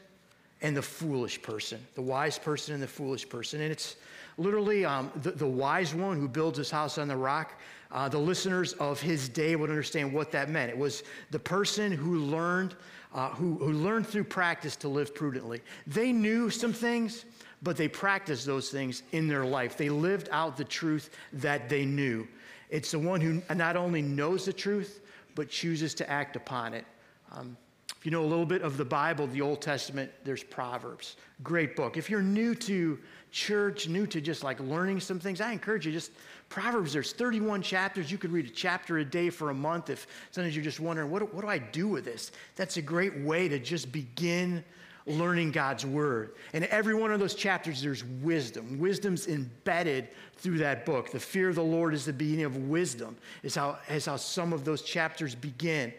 and 0.62 0.76
the 0.76 0.82
foolish 0.82 1.40
person, 1.40 1.80
the 1.94 2.02
wise 2.02 2.38
person 2.38 2.74
and 2.74 2.82
the 2.82 2.88
foolish 2.88 3.28
person. 3.28 3.60
And 3.60 3.72
it's 3.72 3.96
literally 4.36 4.84
um, 4.84 5.10
the, 5.22 5.32
the, 5.32 5.46
wise 5.46 5.94
one 5.94 6.18
who 6.18 6.28
builds 6.28 6.58
his 6.58 6.70
house 6.70 6.98
on 6.98 7.08
the 7.08 7.16
rock. 7.16 7.58
Uh, 7.90 8.08
the 8.08 8.18
listeners 8.18 8.74
of 8.74 9.00
his 9.00 9.28
day 9.28 9.56
would 9.56 9.70
understand 9.70 10.12
what 10.12 10.30
that 10.32 10.50
meant. 10.50 10.70
It 10.70 10.78
was 10.78 11.02
the 11.30 11.38
person 11.38 11.92
who 11.92 12.18
learned, 12.18 12.74
uh, 13.14 13.30
who, 13.30 13.56
who 13.56 13.72
learned 13.72 14.06
through 14.06 14.24
practice 14.24 14.76
to 14.76 14.88
live 14.88 15.14
prudently. 15.14 15.62
They 15.86 16.12
knew 16.12 16.50
some 16.50 16.72
things, 16.72 17.24
but 17.62 17.76
they 17.76 17.88
practiced 17.88 18.46
those 18.46 18.70
things 18.70 19.02
in 19.12 19.28
their 19.28 19.44
life. 19.44 19.76
They 19.76 19.88
lived 19.88 20.28
out 20.30 20.56
the 20.56 20.64
truth 20.64 21.10
that 21.32 21.68
they 21.68 21.84
knew. 21.84 22.28
It's 22.68 22.92
the 22.92 22.98
one 22.98 23.20
who 23.20 23.42
not 23.54 23.76
only 23.76 24.02
knows 24.02 24.44
the 24.44 24.52
truth, 24.52 25.00
but 25.34 25.48
chooses 25.48 25.94
to 25.94 26.08
act 26.08 26.36
upon 26.36 26.74
it. 26.74 26.84
Um, 27.32 27.56
if 28.00 28.06
you 28.06 28.10
know 28.10 28.22
a 28.22 28.26
little 28.26 28.46
bit 28.46 28.62
of 28.62 28.78
the 28.78 28.84
Bible, 28.84 29.26
the 29.26 29.42
Old 29.42 29.60
Testament, 29.60 30.10
there's 30.24 30.42
Proverbs. 30.42 31.16
Great 31.42 31.76
book. 31.76 31.98
If 31.98 32.08
you're 32.08 32.22
new 32.22 32.54
to 32.54 32.98
church, 33.30 33.88
new 33.88 34.06
to 34.06 34.22
just 34.22 34.42
like 34.42 34.58
learning 34.58 35.00
some 35.00 35.20
things, 35.20 35.38
I 35.42 35.52
encourage 35.52 35.84
you 35.84 35.92
just 35.92 36.12
Proverbs, 36.48 36.94
there's 36.94 37.12
31 37.12 37.60
chapters. 37.60 38.10
You 38.10 38.16
could 38.16 38.32
read 38.32 38.46
a 38.46 38.50
chapter 38.50 38.98
a 38.98 39.04
day 39.04 39.28
for 39.28 39.50
a 39.50 39.54
month 39.54 39.90
if 39.90 40.06
sometimes 40.30 40.56
you're 40.56 40.64
just 40.64 40.80
wondering, 40.80 41.10
what, 41.10 41.34
what 41.34 41.42
do 41.42 41.48
I 41.48 41.58
do 41.58 41.88
with 41.88 42.06
this? 42.06 42.32
That's 42.56 42.78
a 42.78 42.82
great 42.82 43.20
way 43.20 43.48
to 43.48 43.58
just 43.58 43.92
begin 43.92 44.64
learning 45.04 45.50
God's 45.50 45.84
word. 45.84 46.36
And 46.54 46.64
every 46.66 46.94
one 46.94 47.12
of 47.12 47.20
those 47.20 47.34
chapters, 47.34 47.82
there's 47.82 48.02
wisdom. 48.04 48.78
Wisdom's 48.78 49.28
embedded 49.28 50.08
through 50.36 50.56
that 50.58 50.86
book. 50.86 51.10
The 51.10 51.20
fear 51.20 51.50
of 51.50 51.54
the 51.54 51.62
Lord 51.62 51.92
is 51.92 52.06
the 52.06 52.14
beginning 52.14 52.46
of 52.46 52.56
wisdom, 52.56 53.18
is 53.42 53.54
how, 53.54 53.78
is 53.90 54.06
how 54.06 54.16
some 54.16 54.54
of 54.54 54.64
those 54.64 54.80
chapters 54.80 55.34
begin. 55.34 55.92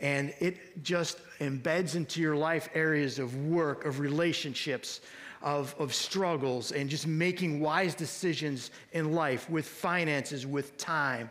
And 0.00 0.34
it 0.40 0.82
just 0.82 1.18
embeds 1.40 1.94
into 1.94 2.20
your 2.20 2.36
life 2.36 2.68
areas 2.74 3.18
of 3.18 3.34
work, 3.46 3.84
of 3.84 3.98
relationships, 3.98 5.00
of, 5.42 5.74
of 5.78 5.94
struggles, 5.94 6.72
and 6.72 6.90
just 6.90 7.06
making 7.06 7.60
wise 7.60 7.94
decisions 7.94 8.70
in 8.92 9.12
life 9.12 9.48
with 9.48 9.66
finances, 9.66 10.46
with 10.46 10.76
time, 10.76 11.30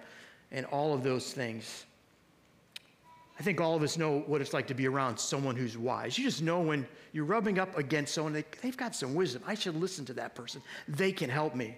and 0.52 0.66
all 0.68 0.94
of 0.94 1.04
those 1.04 1.34
things. 1.34 1.86
I 3.40 3.44
think 3.44 3.60
all 3.60 3.76
of 3.76 3.84
us 3.84 3.98
know 3.98 4.24
what 4.28 4.42
it's 4.42 4.54
like 4.54 4.68
to 4.68 4.74
be 4.74 4.88
around 4.88 5.18
someone 5.20 5.56
who's 5.56 5.78
wise. 5.78 6.18
You 6.18 6.24
just 6.24 6.42
know 6.42 6.62
when 6.62 6.88
you're 7.12 7.26
rubbing 7.26 7.60
up 7.60 7.78
against 7.78 8.14
someone, 8.14 8.32
they, 8.34 8.46
they've 8.62 8.78
got 8.78 8.96
some 8.96 9.14
wisdom. 9.14 9.44
I 9.46 9.56
should 9.56 9.76
listen 9.76 10.06
to 10.06 10.14
that 10.14 10.36
person. 10.36 10.62
They 10.88 11.12
can 11.12 11.30
help 11.30 11.54
me. 11.54 11.78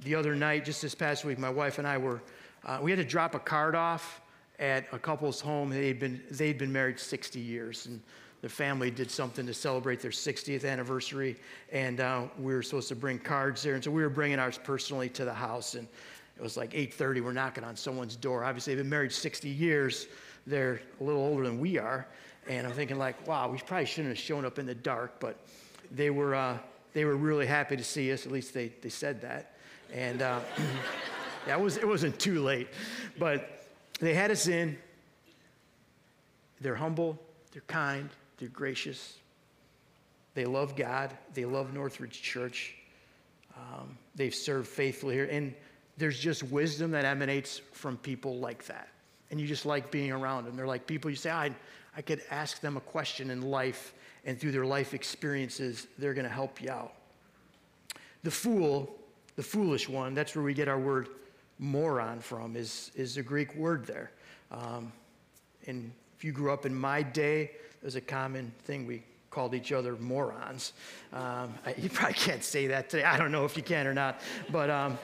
The 0.00 0.14
other 0.14 0.34
night, 0.34 0.64
just 0.64 0.82
this 0.82 0.94
past 0.94 1.24
week, 1.24 1.38
my 1.38 1.48
wife 1.48 1.78
and 1.78 1.86
I 1.86 1.96
were, 1.96 2.20
uh, 2.64 2.80
we 2.82 2.90
had 2.90 2.98
to 2.98 3.04
drop 3.04 3.34
a 3.34 3.38
card 3.38 3.74
off 3.74 4.20
at 4.58 4.86
a 4.92 4.98
couple's 4.98 5.40
home. 5.40 5.70
They'd 5.70 5.98
been, 5.98 6.22
they'd 6.30 6.58
been 6.58 6.72
married 6.72 6.98
60 6.98 7.38
years, 7.40 7.86
and 7.86 8.00
the 8.42 8.48
family 8.48 8.90
did 8.90 9.10
something 9.10 9.46
to 9.46 9.54
celebrate 9.54 10.00
their 10.00 10.10
60th 10.10 10.64
anniversary. 10.64 11.36
And 11.72 12.00
uh, 12.00 12.24
we 12.38 12.54
were 12.54 12.62
supposed 12.62 12.88
to 12.88 12.96
bring 12.96 13.18
cards 13.18 13.62
there, 13.62 13.74
and 13.74 13.82
so 13.82 13.90
we 13.90 14.02
were 14.02 14.10
bringing 14.10 14.38
ours 14.38 14.58
personally 14.62 15.08
to 15.10 15.24
the 15.24 15.34
house. 15.34 15.74
And 15.74 15.86
it 16.36 16.42
was 16.42 16.56
like 16.56 16.72
8:30. 16.72 17.22
We're 17.22 17.32
knocking 17.32 17.64
on 17.64 17.76
someone's 17.76 18.16
door. 18.16 18.44
Obviously, 18.44 18.74
they've 18.74 18.84
been 18.84 18.90
married 18.90 19.12
60 19.12 19.48
years. 19.48 20.06
They're 20.46 20.80
a 21.00 21.04
little 21.04 21.22
older 21.22 21.44
than 21.44 21.58
we 21.58 21.78
are, 21.78 22.06
and 22.48 22.66
I'm 22.66 22.72
thinking 22.72 22.98
like, 22.98 23.26
wow, 23.26 23.50
we 23.50 23.58
probably 23.58 23.86
shouldn't 23.86 24.14
have 24.14 24.22
shown 24.22 24.44
up 24.44 24.58
in 24.58 24.66
the 24.66 24.74
dark, 24.74 25.18
but 25.18 25.38
they 25.90 26.10
were 26.10 26.34
uh, 26.34 26.58
they 26.92 27.04
were 27.04 27.16
really 27.16 27.46
happy 27.46 27.76
to 27.76 27.84
see 27.84 28.12
us. 28.12 28.26
At 28.26 28.32
least 28.32 28.54
they 28.54 28.68
they 28.82 28.90
said 28.90 29.20
that, 29.22 29.56
and 29.92 30.22
uh, 30.22 30.40
yeah, 31.46 31.56
it 31.56 31.60
was 31.60 31.78
it 31.78 31.88
wasn't 31.88 32.18
too 32.18 32.42
late, 32.42 32.68
but 33.18 33.55
they 34.00 34.14
had 34.14 34.30
us 34.30 34.46
in. 34.46 34.76
They're 36.60 36.74
humble, 36.74 37.18
they're 37.52 37.62
kind, 37.66 38.08
they're 38.38 38.48
gracious. 38.48 39.18
They 40.34 40.44
love 40.44 40.76
God, 40.76 41.16
they 41.34 41.44
love 41.44 41.72
Northridge 41.72 42.20
Church. 42.20 42.74
Um, 43.56 43.96
they've 44.14 44.34
served 44.34 44.68
faithfully 44.68 45.14
here. 45.14 45.28
And 45.30 45.54
there's 45.96 46.18
just 46.18 46.42
wisdom 46.42 46.90
that 46.90 47.04
emanates 47.04 47.60
from 47.72 47.96
people 47.96 48.38
like 48.38 48.66
that. 48.66 48.88
And 49.30 49.40
you 49.40 49.46
just 49.46 49.66
like 49.66 49.90
being 49.90 50.12
around 50.12 50.44
them. 50.44 50.56
They're 50.56 50.66
like 50.66 50.86
people 50.86 51.10
you 51.10 51.16
say, 51.16 51.30
I, 51.30 51.50
I 51.96 52.02
could 52.02 52.20
ask 52.30 52.60
them 52.60 52.76
a 52.76 52.80
question 52.80 53.30
in 53.30 53.42
life, 53.42 53.94
and 54.24 54.38
through 54.38 54.52
their 54.52 54.66
life 54.66 54.92
experiences, 54.92 55.86
they're 55.98 56.14
going 56.14 56.26
to 56.26 56.32
help 56.32 56.60
you 56.60 56.70
out. 56.70 56.92
The 58.22 58.30
fool, 58.30 58.94
the 59.36 59.42
foolish 59.42 59.88
one, 59.88 60.14
that's 60.14 60.34
where 60.34 60.44
we 60.44 60.52
get 60.52 60.68
our 60.68 60.78
word 60.78 61.08
moron 61.58 62.20
from 62.20 62.56
is, 62.56 62.90
is 62.94 63.16
a 63.16 63.22
Greek 63.22 63.54
word 63.54 63.86
there. 63.86 64.10
Um, 64.50 64.92
and 65.66 65.90
if 66.16 66.24
you 66.24 66.32
grew 66.32 66.52
up 66.52 66.66
in 66.66 66.74
my 66.74 67.02
day, 67.02 67.42
it 67.42 67.84
was 67.84 67.96
a 67.96 68.00
common 68.00 68.52
thing. 68.64 68.86
We 68.86 69.02
called 69.30 69.54
each 69.54 69.72
other 69.72 69.96
morons. 69.96 70.72
Um, 71.12 71.54
I, 71.66 71.74
you 71.76 71.88
probably 71.90 72.14
can't 72.14 72.44
say 72.44 72.68
that 72.68 72.88
today. 72.88 73.04
I 73.04 73.18
don't 73.18 73.32
know 73.32 73.44
if 73.44 73.56
you 73.56 73.62
can 73.62 73.86
or 73.86 73.94
not, 73.94 74.20
but 74.50 74.70
um, 74.70 74.98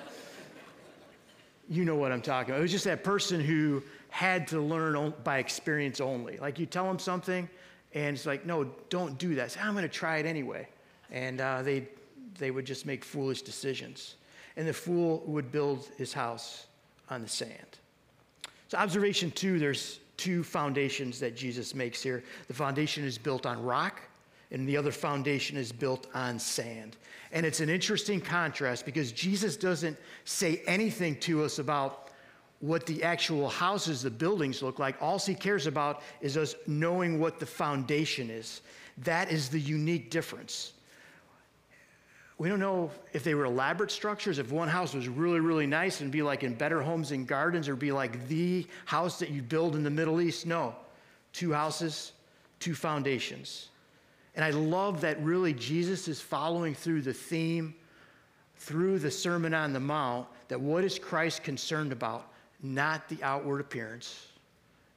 you 1.68 1.84
know 1.84 1.96
what 1.96 2.12
I'm 2.12 2.22
talking 2.22 2.50
about. 2.50 2.60
It 2.60 2.62
was 2.62 2.70
just 2.70 2.84
that 2.84 3.04
person 3.04 3.40
who 3.40 3.82
had 4.08 4.46
to 4.48 4.60
learn 4.60 5.12
by 5.24 5.38
experience 5.38 6.00
only. 6.00 6.36
Like 6.38 6.58
you 6.58 6.66
tell 6.66 6.86
them 6.86 6.98
something, 6.98 7.48
and 7.94 8.16
it's 8.16 8.26
like, 8.26 8.46
no, 8.46 8.64
don't 8.88 9.18
do 9.18 9.34
that. 9.36 9.52
Say, 9.52 9.60
I'm 9.60 9.72
going 9.72 9.82
to 9.82 9.88
try 9.88 10.18
it 10.18 10.26
anyway. 10.26 10.68
And 11.10 11.40
uh, 11.40 11.62
they, 11.62 11.88
they 12.38 12.50
would 12.50 12.64
just 12.64 12.86
make 12.86 13.04
foolish 13.04 13.42
decisions. 13.42 14.14
And 14.56 14.66
the 14.66 14.72
fool 14.72 15.22
would 15.26 15.50
build 15.50 15.88
his 15.96 16.12
house 16.12 16.66
on 17.10 17.22
the 17.22 17.28
sand. 17.28 17.78
So, 18.68 18.78
observation 18.78 19.30
two 19.30 19.58
there's 19.58 20.00
two 20.16 20.42
foundations 20.42 21.18
that 21.20 21.36
Jesus 21.36 21.74
makes 21.74 22.02
here. 22.02 22.22
The 22.48 22.54
foundation 22.54 23.04
is 23.04 23.18
built 23.18 23.44
on 23.44 23.62
rock, 23.62 24.00
and 24.50 24.68
the 24.68 24.76
other 24.76 24.92
foundation 24.92 25.56
is 25.56 25.72
built 25.72 26.06
on 26.14 26.38
sand. 26.38 26.96
And 27.32 27.46
it's 27.46 27.60
an 27.60 27.68
interesting 27.68 28.20
contrast 28.20 28.84
because 28.84 29.10
Jesus 29.10 29.56
doesn't 29.56 29.96
say 30.24 30.62
anything 30.66 31.16
to 31.20 31.42
us 31.42 31.58
about 31.58 32.10
what 32.60 32.86
the 32.86 33.02
actual 33.02 33.48
houses, 33.48 34.02
the 34.02 34.10
buildings 34.10 34.62
look 34.62 34.78
like. 34.78 34.96
All 35.02 35.18
he 35.18 35.34
cares 35.34 35.66
about 35.66 36.02
is 36.20 36.36
us 36.36 36.54
knowing 36.66 37.18
what 37.18 37.40
the 37.40 37.46
foundation 37.46 38.30
is. 38.30 38.60
That 38.98 39.32
is 39.32 39.48
the 39.48 39.58
unique 39.58 40.10
difference. 40.10 40.74
We 42.42 42.48
don't 42.48 42.58
know 42.58 42.90
if 43.12 43.22
they 43.22 43.36
were 43.36 43.44
elaborate 43.44 43.92
structures, 43.92 44.40
if 44.40 44.50
one 44.50 44.66
house 44.66 44.94
was 44.94 45.06
really, 45.06 45.38
really 45.38 45.64
nice 45.64 46.00
and 46.00 46.10
be 46.10 46.22
like 46.22 46.42
in 46.42 46.54
better 46.54 46.82
homes 46.82 47.12
and 47.12 47.24
gardens 47.24 47.68
or 47.68 47.76
be 47.76 47.92
like 47.92 48.26
the 48.26 48.66
house 48.84 49.20
that 49.20 49.30
you 49.30 49.42
build 49.42 49.76
in 49.76 49.84
the 49.84 49.90
Middle 49.90 50.20
East. 50.20 50.44
No. 50.44 50.74
Two 51.32 51.52
houses, 51.52 52.10
two 52.58 52.74
foundations. 52.74 53.68
And 54.34 54.44
I 54.44 54.50
love 54.50 55.02
that 55.02 55.22
really 55.22 55.54
Jesus 55.54 56.08
is 56.08 56.20
following 56.20 56.74
through 56.74 57.02
the 57.02 57.12
theme, 57.12 57.76
through 58.56 58.98
the 58.98 59.10
Sermon 59.12 59.54
on 59.54 59.72
the 59.72 59.78
Mount, 59.78 60.26
that 60.48 60.60
what 60.60 60.82
is 60.82 60.98
Christ 60.98 61.44
concerned 61.44 61.92
about? 61.92 62.32
Not 62.60 63.08
the 63.08 63.22
outward 63.22 63.60
appearance, 63.60 64.26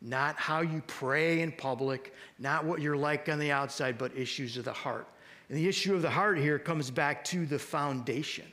not 0.02 0.36
how 0.36 0.62
you 0.62 0.82
pray 0.88 1.42
in 1.42 1.52
public, 1.52 2.12
not 2.40 2.66
what 2.66 2.82
you're 2.82 2.98
like 2.98 3.30
on 3.30 3.38
the 3.38 3.52
outside, 3.52 4.00
but 4.00 4.18
issues 4.18 4.58
of 4.58 4.66
the 4.66 4.74
heart. 4.74 5.08
And 5.50 5.58
the 5.58 5.68
issue 5.68 5.94
of 5.94 6.02
the 6.02 6.10
heart 6.10 6.38
here 6.38 6.58
comes 6.58 6.90
back 6.90 7.24
to 7.25 7.46
the 7.46 7.60
foundation 7.60 8.46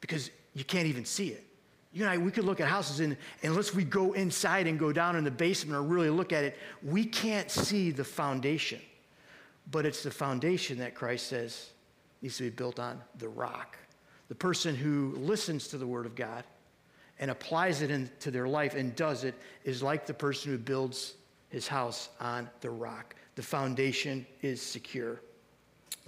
because 0.00 0.30
you 0.54 0.64
can't 0.64 0.86
even 0.86 1.04
see 1.04 1.28
it. 1.28 1.44
You 1.92 2.02
and 2.02 2.10
I, 2.10 2.18
we 2.18 2.30
could 2.30 2.44
look 2.44 2.60
at 2.60 2.68
houses, 2.68 3.00
and 3.00 3.16
unless 3.42 3.74
we 3.74 3.82
go 3.82 4.12
inside 4.12 4.66
and 4.66 4.78
go 4.78 4.92
down 4.92 5.16
in 5.16 5.24
the 5.24 5.30
basement 5.30 5.78
or 5.78 5.82
really 5.82 6.10
look 6.10 6.32
at 6.32 6.44
it, 6.44 6.58
we 6.82 7.04
can't 7.04 7.50
see 7.50 7.90
the 7.90 8.04
foundation. 8.04 8.80
But 9.70 9.86
it's 9.86 10.02
the 10.02 10.10
foundation 10.10 10.78
that 10.78 10.94
Christ 10.94 11.28
says 11.28 11.70
needs 12.20 12.36
to 12.36 12.44
be 12.44 12.50
built 12.50 12.78
on 12.78 13.00
the 13.18 13.28
rock. 13.28 13.78
The 14.28 14.34
person 14.34 14.74
who 14.74 15.14
listens 15.16 15.68
to 15.68 15.78
the 15.78 15.86
Word 15.86 16.06
of 16.06 16.14
God 16.14 16.44
and 17.18 17.30
applies 17.30 17.82
it 17.82 17.90
into 17.90 18.30
their 18.30 18.46
life 18.46 18.74
and 18.74 18.94
does 18.94 19.24
it 19.24 19.34
is 19.64 19.82
like 19.82 20.06
the 20.06 20.14
person 20.14 20.52
who 20.52 20.58
builds 20.58 21.14
his 21.48 21.66
house 21.66 22.10
on 22.20 22.50
the 22.60 22.70
rock. 22.70 23.14
The 23.36 23.42
foundation 23.42 24.26
is 24.42 24.60
secure. 24.60 25.20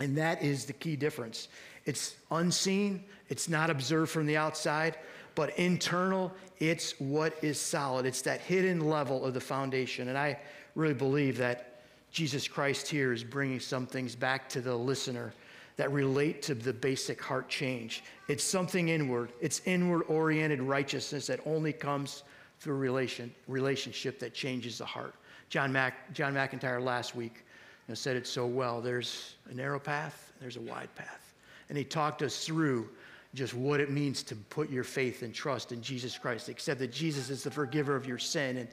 And 0.00 0.16
that 0.16 0.42
is 0.42 0.64
the 0.64 0.72
key 0.72 0.96
difference. 0.96 1.48
It's 1.84 2.16
unseen, 2.30 3.04
it's 3.28 3.48
not 3.48 3.70
observed 3.70 4.10
from 4.10 4.26
the 4.26 4.36
outside, 4.36 4.98
but 5.34 5.56
internal, 5.58 6.32
it's 6.58 6.98
what 6.98 7.36
is 7.42 7.60
solid. 7.60 8.06
It's 8.06 8.22
that 8.22 8.40
hidden 8.40 8.88
level 8.88 9.24
of 9.24 9.34
the 9.34 9.40
foundation. 9.40 10.08
And 10.08 10.18
I 10.18 10.38
really 10.74 10.94
believe 10.94 11.36
that 11.38 11.80
Jesus 12.10 12.48
Christ 12.48 12.88
here 12.88 13.12
is 13.12 13.22
bringing 13.22 13.60
some 13.60 13.86
things 13.86 14.14
back 14.14 14.48
to 14.50 14.60
the 14.60 14.74
listener 14.74 15.32
that 15.76 15.92
relate 15.92 16.42
to 16.42 16.54
the 16.54 16.72
basic 16.72 17.22
heart 17.22 17.48
change. 17.48 18.02
It's 18.26 18.42
something 18.42 18.88
inward, 18.88 19.30
it's 19.40 19.62
inward 19.64 20.02
oriented 20.08 20.60
righteousness 20.60 21.28
that 21.28 21.40
only 21.46 21.72
comes 21.72 22.24
through 22.58 22.76
relation, 22.76 23.32
relationship 23.46 24.18
that 24.18 24.34
changes 24.34 24.78
the 24.78 24.84
heart. 24.84 25.14
John, 25.48 25.72
Mac, 25.72 26.12
John 26.12 26.34
McIntyre 26.34 26.82
last 26.82 27.14
week 27.14 27.44
know, 27.88 27.95
said 27.95 28.16
it 28.16 28.26
so 28.26 28.47
well. 28.47 28.80
There's 28.80 29.35
a 29.50 29.54
narrow 29.54 29.78
path, 29.78 30.33
there's 30.40 30.57
a 30.57 30.61
wide 30.61 30.95
path. 30.95 31.35
And 31.68 31.76
he 31.76 31.85
talked 31.85 32.23
us 32.23 32.45
through 32.45 32.88
just 33.35 33.54
what 33.54 33.80
it 33.80 33.90
means 33.90 34.23
to 34.25 34.35
put 34.35 34.71
your 34.71 34.85
faith 34.85 35.23
and 35.23 35.35
trust 35.35 35.73
in 35.73 35.83
Jesus 35.83 36.16
Christ, 36.16 36.49
accept 36.49 36.80
that 36.80 36.92
Jesus 36.92 37.30
is 37.30 37.42
the 37.42 37.50
forgiver 37.50 37.95
of 37.95 38.07
your 38.07 38.18
sin, 38.18 38.57
and 38.57 38.68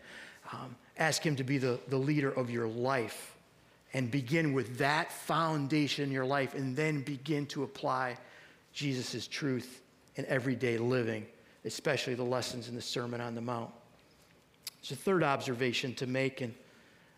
um, 0.53 0.75
ask 0.97 1.25
him 1.25 1.35
to 1.35 1.43
be 1.43 1.57
the, 1.57 1.79
the 1.89 1.97
leader 1.97 2.31
of 2.31 2.49
your 2.49 2.67
life. 2.67 3.35
And 3.93 4.11
begin 4.11 4.51
with 4.51 4.77
that 4.79 5.09
foundation 5.09 6.03
in 6.03 6.11
your 6.11 6.25
life, 6.25 6.53
and 6.53 6.75
then 6.75 7.01
begin 7.01 7.45
to 7.47 7.63
apply 7.63 8.17
Jesus' 8.73 9.25
truth 9.25 9.81
in 10.17 10.25
everyday 10.25 10.77
living, 10.77 11.25
especially 11.63 12.13
the 12.13 12.23
lessons 12.23 12.67
in 12.67 12.75
the 12.75 12.81
Sermon 12.81 13.21
on 13.21 13.35
the 13.35 13.41
Mount. 13.41 13.71
It's 14.79 14.91
a 14.91 14.95
third 14.97 15.23
observation 15.23 15.95
to 15.95 16.07
make, 16.07 16.41
and 16.41 16.53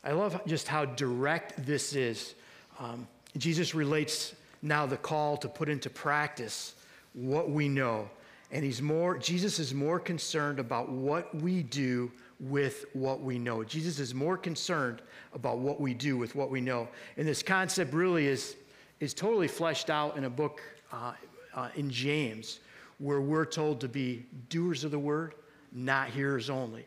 I 0.04 0.12
love 0.12 0.40
just 0.46 0.68
how 0.68 0.86
direct 0.86 1.66
this 1.66 1.94
is. 1.94 2.36
Um, 2.80 3.08
Jesus 3.38 3.76
relates 3.76 4.36
now 4.62 4.86
the 4.86 4.98
call 4.98 5.38
to 5.38 5.48
put 5.48 5.70
into 5.70 5.90
practice 5.90 6.76
what 7.14 7.50
we 7.50 7.68
know. 7.68 8.10
And 8.52 8.64
he's 8.64 8.82
more, 8.82 9.18
Jesus 9.18 9.60
is 9.60 9.74
more 9.74 10.00
concerned 10.00 10.60
about 10.60 10.90
what 10.90 11.36
we 11.36 11.64
do 11.64 12.12
with 12.40 12.86
what 12.94 13.22
we 13.22 13.40
know. 13.40 13.64
Jesus 13.64 14.00
is 14.00 14.14
more 14.14 14.38
concerned 14.38 15.02
about 15.34 15.58
what 15.58 15.82
we 15.82 15.94
do 15.94 16.18
with 16.18 16.36
what 16.36 16.50
we 16.50 16.62
know. 16.62 16.88
And 17.18 17.28
this 17.28 17.44
concept 17.44 17.94
really 17.94 18.28
is, 18.28 18.56
is 19.00 19.14
totally 19.14 19.48
fleshed 19.48 19.90
out 19.90 20.18
in 20.18 20.24
a 20.26 20.30
book 20.30 20.62
uh, 20.94 21.14
uh, 21.54 21.70
in 21.76 21.90
James, 21.90 22.60
where 23.00 23.20
we're 23.20 23.46
told 23.46 23.82
to 23.82 23.88
be 23.88 24.26
doers 24.50 24.84
of 24.84 24.92
the 24.92 25.00
word, 25.00 25.36
not 25.74 26.10
hearers 26.10 26.50
only. 26.50 26.86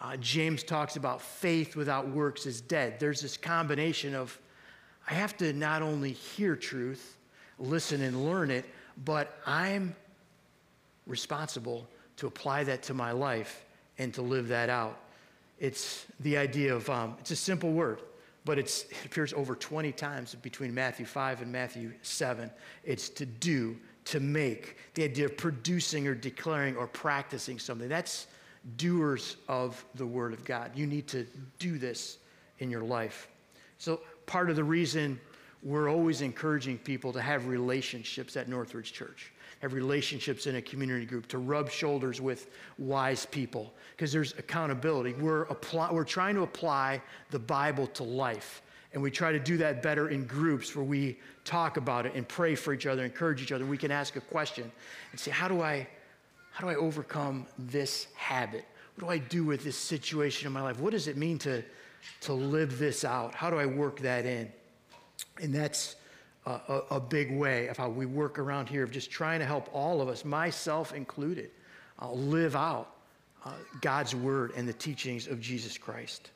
Uh, 0.00 0.16
James 0.16 0.62
talks 0.62 0.96
about 0.96 1.20
faith 1.20 1.76
without 1.76 2.08
works 2.08 2.46
is 2.46 2.60
dead. 2.60 2.98
There's 2.98 3.20
this 3.20 3.36
combination 3.36 4.14
of 4.14 4.38
I 5.08 5.14
have 5.14 5.36
to 5.38 5.52
not 5.52 5.82
only 5.82 6.12
hear 6.12 6.56
truth, 6.56 7.16
listen 7.58 8.00
and 8.02 8.24
learn 8.24 8.50
it, 8.50 8.64
but 9.04 9.38
I'm 9.46 9.94
responsible 11.06 11.88
to 12.16 12.26
apply 12.26 12.64
that 12.64 12.82
to 12.84 12.94
my 12.94 13.12
life 13.12 13.64
and 13.98 14.14
to 14.14 14.22
live 14.22 14.48
that 14.48 14.70
out. 14.70 14.98
It's 15.58 16.06
the 16.20 16.36
idea 16.36 16.74
of, 16.74 16.88
um, 16.88 17.16
it's 17.18 17.30
a 17.32 17.36
simple 17.36 17.72
word, 17.72 18.00
but 18.44 18.58
it 18.58 18.86
appears 19.04 19.32
over 19.32 19.54
20 19.54 19.92
times 19.92 20.34
between 20.36 20.72
Matthew 20.72 21.04
5 21.04 21.42
and 21.42 21.52
Matthew 21.52 21.92
7. 22.02 22.50
It's 22.84 23.08
to 23.10 23.26
do, 23.26 23.76
to 24.06 24.20
make, 24.20 24.76
the 24.94 25.04
idea 25.04 25.26
of 25.26 25.36
producing 25.36 26.06
or 26.06 26.14
declaring 26.14 26.76
or 26.76 26.86
practicing 26.86 27.58
something. 27.58 27.88
That's 27.88 28.26
doers 28.76 29.36
of 29.48 29.84
the 29.94 30.06
Word 30.06 30.32
of 30.32 30.44
God. 30.44 30.72
You 30.74 30.86
need 30.86 31.06
to 31.08 31.26
do 31.58 31.78
this 31.78 32.18
in 32.58 32.70
your 32.70 32.82
life. 32.82 33.28
So, 33.78 34.00
part 34.26 34.50
of 34.50 34.56
the 34.56 34.64
reason 34.64 35.18
we're 35.62 35.90
always 35.90 36.22
encouraging 36.22 36.78
people 36.78 37.12
to 37.12 37.20
have 37.20 37.46
relationships 37.46 38.36
at 38.36 38.48
Northridge 38.48 38.92
Church, 38.92 39.32
have 39.60 39.74
relationships 39.74 40.46
in 40.46 40.56
a 40.56 40.62
community 40.62 41.04
group, 41.04 41.26
to 41.28 41.38
rub 41.38 41.70
shoulders 41.70 42.20
with 42.20 42.48
wise 42.78 43.26
people, 43.26 43.72
because 43.96 44.12
there's 44.12 44.32
accountability. 44.38 45.12
We're, 45.14 45.42
apply, 45.44 45.92
we're 45.92 46.04
trying 46.04 46.34
to 46.36 46.42
apply 46.42 47.02
the 47.30 47.38
Bible 47.38 47.86
to 47.88 48.04
life. 48.04 48.62
And 48.92 49.02
we 49.02 49.10
try 49.10 49.32
to 49.32 49.38
do 49.38 49.56
that 49.58 49.82
better 49.82 50.08
in 50.08 50.26
groups 50.26 50.74
where 50.74 50.84
we 50.84 51.18
talk 51.44 51.76
about 51.76 52.06
it 52.06 52.14
and 52.14 52.26
pray 52.26 52.54
for 52.54 52.72
each 52.72 52.86
other, 52.86 53.04
encourage 53.04 53.40
each 53.40 53.52
other. 53.52 53.64
We 53.64 53.78
can 53.78 53.92
ask 53.92 54.16
a 54.16 54.20
question 54.20 54.70
and 55.12 55.20
say, 55.20 55.30
How 55.30 55.46
do 55.46 55.62
I 55.62 55.86
how 56.60 56.66
do 56.66 56.72
I 56.72 56.76
overcome 56.76 57.46
this 57.58 58.08
habit? 58.16 58.66
What 58.94 59.06
do 59.06 59.10
I 59.10 59.16
do 59.16 59.44
with 59.44 59.64
this 59.64 59.78
situation 59.78 60.46
in 60.46 60.52
my 60.52 60.60
life? 60.60 60.78
What 60.78 60.90
does 60.90 61.08
it 61.08 61.16
mean 61.16 61.38
to, 61.38 61.64
to 62.20 62.34
live 62.34 62.78
this 62.78 63.02
out? 63.02 63.34
How 63.34 63.48
do 63.48 63.56
I 63.56 63.64
work 63.64 63.98
that 64.00 64.26
in? 64.26 64.52
And 65.40 65.54
that's 65.54 65.96
a, 66.44 66.50
a, 66.50 66.82
a 66.90 67.00
big 67.00 67.34
way 67.34 67.68
of 67.68 67.78
how 67.78 67.88
we 67.88 68.04
work 68.04 68.38
around 68.38 68.68
here, 68.68 68.84
of 68.84 68.90
just 68.90 69.10
trying 69.10 69.40
to 69.40 69.46
help 69.46 69.70
all 69.72 70.02
of 70.02 70.10
us, 70.10 70.22
myself 70.22 70.92
included, 70.92 71.50
uh, 71.98 72.12
live 72.12 72.54
out 72.54 72.94
uh, 73.46 73.52
God's 73.80 74.14
word 74.14 74.52
and 74.54 74.68
the 74.68 74.74
teachings 74.74 75.28
of 75.28 75.40
Jesus 75.40 75.78
Christ. 75.78 76.30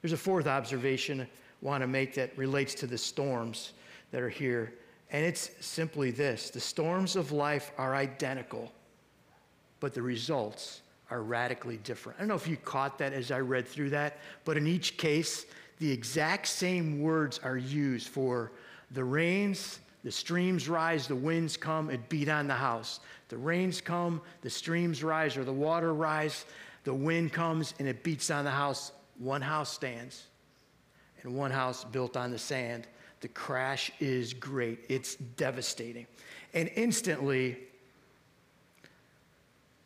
There's 0.00 0.12
a 0.12 0.16
fourth 0.16 0.46
observation 0.46 1.22
I 1.22 1.26
want 1.60 1.82
to 1.82 1.88
make 1.88 2.14
that 2.14 2.38
relates 2.38 2.72
to 2.74 2.86
the 2.86 2.98
storms 2.98 3.72
that 4.12 4.22
are 4.22 4.28
here, 4.28 4.74
and 5.10 5.26
it's 5.26 5.50
simply 5.60 6.12
this 6.12 6.50
the 6.50 6.60
storms 6.60 7.16
of 7.16 7.32
life 7.32 7.72
are 7.78 7.96
identical 7.96 8.70
but 9.80 9.94
the 9.94 10.02
results 10.02 10.82
are 11.10 11.22
radically 11.22 11.78
different. 11.78 12.18
I 12.18 12.22
don't 12.22 12.28
know 12.28 12.36
if 12.36 12.46
you 12.46 12.56
caught 12.56 12.98
that 12.98 13.12
as 13.12 13.30
I 13.30 13.40
read 13.40 13.66
through 13.66 13.90
that, 13.90 14.18
but 14.44 14.56
in 14.56 14.66
each 14.66 14.96
case, 14.96 15.46
the 15.78 15.90
exact 15.90 16.46
same 16.46 17.00
words 17.00 17.40
are 17.42 17.56
used 17.56 18.08
for 18.08 18.52
the 18.92 19.02
rains, 19.02 19.80
the 20.04 20.12
streams 20.12 20.68
rise, 20.68 21.06
the 21.06 21.16
winds 21.16 21.56
come, 21.56 21.90
it 21.90 22.08
beat 22.08 22.28
on 22.28 22.46
the 22.46 22.54
house. 22.54 23.00
The 23.28 23.36
rains 23.36 23.80
come, 23.80 24.20
the 24.42 24.50
streams 24.50 25.02
rise, 25.04 25.36
or 25.36 25.44
the 25.44 25.52
water 25.52 25.94
rise, 25.94 26.44
the 26.84 26.94
wind 26.94 27.32
comes, 27.32 27.74
and 27.78 27.86
it 27.86 28.02
beats 28.02 28.30
on 28.30 28.44
the 28.44 28.50
house. 28.50 28.92
One 29.18 29.42
house 29.42 29.70
stands, 29.70 30.26
and 31.22 31.34
one 31.34 31.50
house 31.50 31.84
built 31.84 32.16
on 32.16 32.30
the 32.30 32.38
sand. 32.38 32.86
The 33.20 33.28
crash 33.28 33.92
is 34.00 34.32
great, 34.32 34.86
it's 34.88 35.16
devastating. 35.16 36.06
And 36.54 36.70
instantly, 36.74 37.58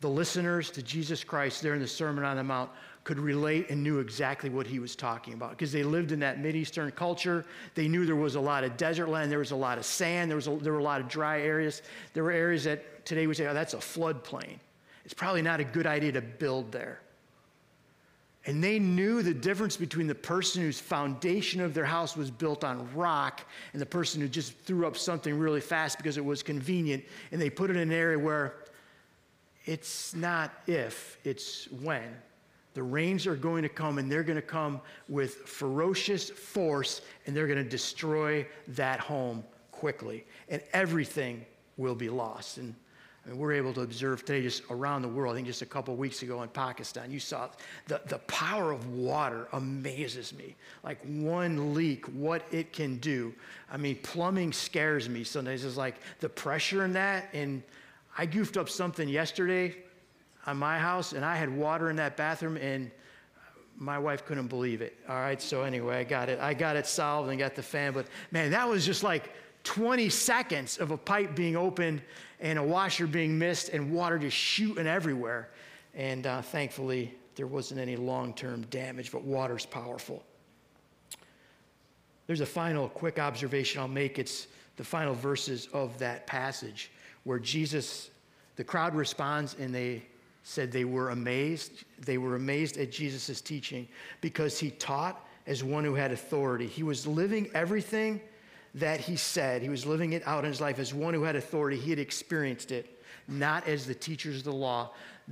the 0.05 0.11
listeners 0.11 0.69
to 0.69 0.83
Jesus 0.83 1.23
Christ 1.23 1.63
there 1.63 1.73
in 1.73 1.81
the 1.81 1.87
Sermon 1.87 2.23
on 2.23 2.37
the 2.37 2.43
Mount 2.43 2.69
could 3.03 3.17
relate 3.17 3.71
and 3.71 3.81
knew 3.81 3.97
exactly 3.97 4.51
what 4.51 4.67
he 4.67 4.77
was 4.77 4.95
talking 4.95 5.33
about 5.33 5.49
because 5.49 5.71
they 5.71 5.81
lived 5.81 6.11
in 6.11 6.19
that 6.19 6.37
Mideastern 6.37 6.91
culture. 6.95 7.43
They 7.73 7.87
knew 7.87 8.05
there 8.05 8.15
was 8.15 8.35
a 8.35 8.39
lot 8.39 8.63
of 8.63 8.77
desert 8.77 9.09
land, 9.09 9.31
there 9.31 9.39
was 9.39 9.49
a 9.49 9.55
lot 9.55 9.79
of 9.79 9.85
sand, 9.85 10.29
there, 10.29 10.35
was 10.35 10.45
a, 10.45 10.55
there 10.57 10.73
were 10.73 10.79
a 10.79 10.83
lot 10.83 11.01
of 11.01 11.07
dry 11.07 11.41
areas. 11.41 11.81
There 12.13 12.23
were 12.23 12.31
areas 12.31 12.65
that 12.65 13.03
today 13.03 13.25
we 13.25 13.33
say, 13.33 13.47
oh, 13.47 13.55
that's 13.55 13.73
a 13.73 13.77
floodplain. 13.77 14.59
It's 15.05 15.13
probably 15.15 15.41
not 15.41 15.59
a 15.59 15.63
good 15.63 15.87
idea 15.87 16.11
to 16.11 16.21
build 16.21 16.71
there. 16.71 16.99
And 18.45 18.63
they 18.63 18.77
knew 18.77 19.23
the 19.23 19.33
difference 19.33 19.75
between 19.75 20.05
the 20.05 20.13
person 20.13 20.61
whose 20.61 20.79
foundation 20.79 21.61
of 21.61 21.73
their 21.73 21.83
house 21.85 22.15
was 22.15 22.29
built 22.29 22.63
on 22.63 22.87
rock 22.93 23.41
and 23.73 23.81
the 23.81 23.87
person 23.87 24.21
who 24.21 24.27
just 24.27 24.55
threw 24.59 24.85
up 24.85 24.97
something 24.97 25.35
really 25.35 25.61
fast 25.61 25.97
because 25.97 26.17
it 26.17 26.25
was 26.25 26.43
convenient. 26.43 27.03
And 27.31 27.41
they 27.41 27.49
put 27.49 27.71
it 27.71 27.75
in 27.75 27.89
an 27.89 27.91
area 27.91 28.19
where 28.19 28.53
it's 29.65 30.13
not 30.13 30.51
if, 30.67 31.17
it's 31.23 31.69
when. 31.71 32.15
The 32.73 32.83
rains 32.83 33.25
are 33.25 33.35
going 33.35 33.63
to 33.63 33.69
come, 33.69 33.97
and 33.97 34.11
they're 34.11 34.23
going 34.23 34.35
to 34.35 34.41
come 34.41 34.81
with 35.07 35.35
ferocious 35.47 36.29
force, 36.29 37.01
and 37.25 37.35
they're 37.35 37.47
going 37.47 37.63
to 37.63 37.69
destroy 37.69 38.45
that 38.69 38.99
home 38.99 39.43
quickly. 39.71 40.25
And 40.49 40.61
everything 40.73 41.45
will 41.77 41.95
be 41.95 42.09
lost. 42.09 42.57
And 42.57 42.75
I 43.25 43.29
mean, 43.29 43.39
we're 43.39 43.53
able 43.53 43.73
to 43.73 43.81
observe 43.81 44.23
today 44.23 44.41
just 44.41 44.63
around 44.69 45.01
the 45.01 45.07
world. 45.07 45.33
I 45.33 45.35
think 45.35 45.47
just 45.47 45.61
a 45.61 45.65
couple 45.65 45.95
weeks 45.95 46.21
ago 46.21 46.43
in 46.43 46.49
Pakistan, 46.49 47.09
you 47.09 47.19
saw 47.19 47.49
the, 47.87 48.01
the 48.07 48.19
power 48.19 48.71
of 48.71 48.87
water 48.89 49.47
amazes 49.53 50.33
me. 50.33 50.55
Like 50.83 50.99
one 51.05 51.73
leak, 51.73 52.05
what 52.07 52.43
it 52.51 52.71
can 52.71 52.97
do. 52.97 53.33
I 53.71 53.77
mean, 53.77 53.97
plumbing 54.03 54.53
scares 54.53 55.09
me 55.09 55.23
sometimes. 55.23 55.63
It's 55.63 55.77
like 55.77 55.95
the 56.19 56.29
pressure 56.29 56.85
in 56.85 56.93
that. 56.93 57.29
And 57.33 57.63
I 58.17 58.25
goofed 58.25 58.57
up 58.57 58.69
something 58.69 59.09
yesterday 59.09 59.75
on 60.45 60.57
my 60.57 60.79
house, 60.79 61.13
and 61.13 61.25
I 61.25 61.35
had 61.35 61.49
water 61.49 61.89
in 61.89 61.95
that 61.97 62.15
bathroom, 62.15 62.57
and 62.57 62.91
my 63.77 63.99
wife 63.99 64.25
couldn't 64.25 64.47
believe 64.47 64.81
it. 64.81 64.97
All 65.09 65.15
right, 65.15 65.41
so 65.41 65.63
anyway, 65.63 65.97
I 65.97 66.03
got 66.03 66.29
it. 66.29 66.39
I 66.39 66.53
got 66.53 66.77
it 66.77 66.87
solved 66.87 67.29
and 67.29 67.37
got 67.37 67.55
the 67.55 67.63
fan, 67.63 67.93
but 67.93 68.07
man, 68.31 68.51
that 68.51 68.67
was 68.67 68.85
just 68.85 69.03
like 69.03 69.31
20 69.63 70.09
seconds 70.09 70.77
of 70.77 70.91
a 70.91 70.97
pipe 70.97 71.35
being 71.35 71.57
opened 71.57 72.01
and 72.39 72.57
a 72.57 72.63
washer 72.63 73.07
being 73.07 73.37
missed 73.37 73.69
and 73.69 73.91
water 73.91 74.17
just 74.17 74.37
shooting 74.37 74.87
everywhere. 74.87 75.49
And 75.93 76.27
uh, 76.27 76.41
thankfully, 76.41 77.13
there 77.35 77.47
wasn't 77.47 77.79
any 77.79 77.95
long 77.95 78.33
term 78.33 78.61
damage, 78.69 79.11
but 79.11 79.23
water's 79.23 79.65
powerful. 79.65 80.23
There's 82.27 82.41
a 82.41 82.45
final 82.45 82.87
quick 82.89 83.19
observation 83.19 83.81
I'll 83.81 83.87
make. 83.87 84.19
It's 84.19 84.47
the 84.77 84.83
final 84.83 85.13
verses 85.13 85.67
of 85.73 85.97
that 85.99 86.27
passage 86.27 86.91
where 87.25 87.39
Jesus, 87.39 88.09
the 88.55 88.63
crowd 88.63 88.95
responds 88.95 89.55
and 89.59 89.75
they 89.75 90.03
said 90.43 90.71
they 90.71 90.85
were 90.85 91.09
amazed. 91.09 91.83
They 91.99 92.17
were 92.17 92.35
amazed 92.35 92.77
at 92.77 92.91
Jesus' 92.91 93.41
teaching 93.41 93.87
because 94.21 94.57
he 94.57 94.69
taught 94.71 95.27
as 95.47 95.63
one 95.63 95.83
who 95.83 95.95
had 95.95 96.11
authority. 96.11 96.67
He 96.67 96.83
was 96.83 97.05
living 97.05 97.49
everything 97.53 98.21
that 98.75 98.99
he 98.99 99.15
said. 99.15 99.61
He 99.61 99.69
was 99.69 99.85
living 99.85 100.13
it 100.13 100.25
out 100.25 100.43
in 100.43 100.49
his 100.49 100.61
life 100.61 100.79
as 100.79 100.93
one 100.93 101.13
who 101.13 101.23
had 101.23 101.35
authority. 101.35 101.77
He 101.77 101.89
had 101.89 101.99
experienced 101.99 102.71
it, 102.71 103.01
not 103.27 103.67
as 103.67 103.85
the 103.85 103.95
teachers 103.95 104.37
of 104.37 104.43
the 104.43 104.53
law. 104.53 104.91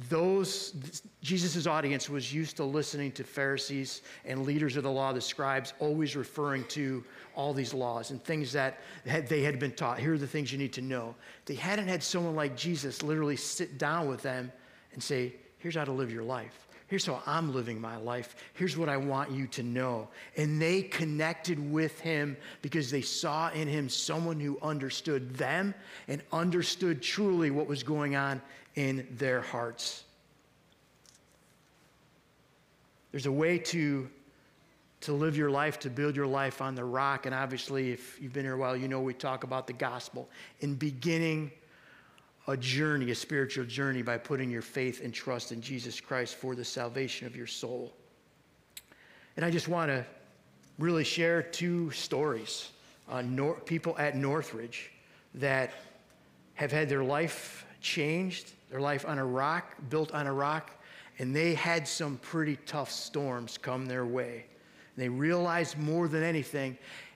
Those, 0.10 1.02
Jesus' 1.22 1.68
audience 1.68 2.10
was 2.10 2.34
used 2.34 2.58
to 2.58 2.64
listening 2.64 3.12
to 3.12 3.24
Pharisees 3.24 4.02
and 4.26 4.44
leaders 4.44 4.76
of 4.76 4.84
the 4.84 4.92
law, 4.92 5.14
the 5.14 5.22
scribes, 5.22 5.74
always 5.80 6.16
referring 6.16 6.64
to 6.70 7.04
all 7.36 7.54
these 7.54 7.76
laws 7.76 8.10
and 8.10 8.24
things 8.24 8.52
that 8.54 8.80
they 9.06 9.42
had 9.42 9.60
been 9.60 9.72
taught. 9.72 10.00
Here 10.00 10.14
are 10.14 10.18
the 10.18 10.28
things 10.28 10.52
you 10.52 10.58
need 10.58 10.74
to 10.74 10.82
know. 10.82 11.14
They 11.46 11.56
hadn't 11.56 11.88
had 11.88 12.02
someone 12.02 12.36
like 12.36 12.56
Jesus 12.56 13.04
literally 13.04 13.36
sit 13.36 13.78
down 13.78 14.08
with 14.08 14.24
them 14.24 14.52
and 14.94 15.04
say, 15.04 15.34
Here's 15.60 15.76
how 15.76 15.86
to 15.86 15.94
live 15.94 16.12
your 16.12 16.24
life. 16.24 16.68
Here's 16.88 17.06
how 17.06 17.24
I'm 17.26 17.54
living 17.54 17.80
my 17.80 17.96
life. 17.96 18.36
Here's 18.54 18.78
what 18.78 18.90
I 18.90 18.98
want 18.98 19.32
you 19.32 19.48
to 19.48 19.64
know. 19.64 20.10
And 20.36 20.62
they 20.62 20.82
connected 20.82 21.72
with 21.72 22.00
him 22.02 22.36
because 22.62 22.92
they 22.92 23.02
saw 23.02 23.50
in 23.52 23.68
him 23.68 23.88
someone 23.88 24.40
who 24.40 24.60
understood 24.62 25.34
them 25.36 25.74
and 26.08 26.22
understood 26.32 27.02
truly 27.02 27.50
what 27.50 27.66
was 27.66 27.82
going 27.82 28.16
on 28.16 28.42
in 28.76 29.08
their 29.18 29.42
hearts. 29.42 30.04
There's 33.12 33.28
a 33.28 33.32
way 33.32 33.60
to, 33.60 34.10
to 35.02 35.14
live 35.14 35.38
your 35.38 35.52
life, 35.52 35.80
to 35.82 35.90
build 35.90 36.16
your 36.16 36.26
life 36.26 36.62
on 36.62 36.74
the 36.74 36.84
rock. 36.84 37.26
And 37.26 37.36
obviously, 37.36 37.92
if 37.92 38.20
you've 38.20 38.34
been 38.34 38.46
here 38.46 38.56
a 38.56 38.58
while, 38.58 38.76
you 38.76 38.88
know 38.88 39.02
we 39.02 39.14
talk 39.14 39.44
about 39.44 39.68
the 39.68 39.74
gospel 39.74 40.28
in 40.62 40.76
beginning 40.76 41.52
a 42.48 42.58
journey, 42.58 43.12
a 43.12 43.16
spiritual 43.16 43.66
journey, 43.66 44.02
by 44.02 44.18
putting 44.18 44.50
your 44.50 44.62
faith 44.62 45.04
and 45.04 45.14
trust 45.14 45.52
in 45.52 45.62
Jesus 45.62 46.02
Christ 46.02 46.36
for 46.36 46.56
the 46.56 46.66
salvation 46.66 47.28
of 47.28 47.36
your 47.36 47.48
soul. 47.48 47.94
And 49.38 49.46
I 49.46 49.52
just 49.52 49.68
want 49.68 49.90
to 49.90 50.06
really 50.80 51.04
share 51.04 51.42
two 51.42 51.92
stories 51.92 52.70
on 53.08 53.36
Nor- 53.36 53.60
people 53.62 53.96
at 53.98 54.18
Northridge 54.18 54.92
that 55.36 55.72
have 56.56 56.72
had 56.72 56.90
their 56.90 57.04
life 57.04 57.66
changed, 57.82 58.52
their 58.74 58.82
life 58.82 59.06
on 59.08 59.20
a 59.20 59.26
rock, 59.26 59.76
built 59.92 60.12
on 60.14 60.26
a 60.26 60.34
rock, 60.34 60.72
and 61.20 61.36
they 61.36 61.54
had 61.54 61.88
some 61.88 62.18
pretty 62.24 62.56
tough 62.66 62.92
storms 62.92 63.56
come 63.56 63.86
their 63.86 64.04
way. 64.04 64.46
And 64.96 65.04
they 65.04 65.10
realized 65.10 65.78
more 65.78 66.08
than 66.08 66.24
anything, 66.24 66.76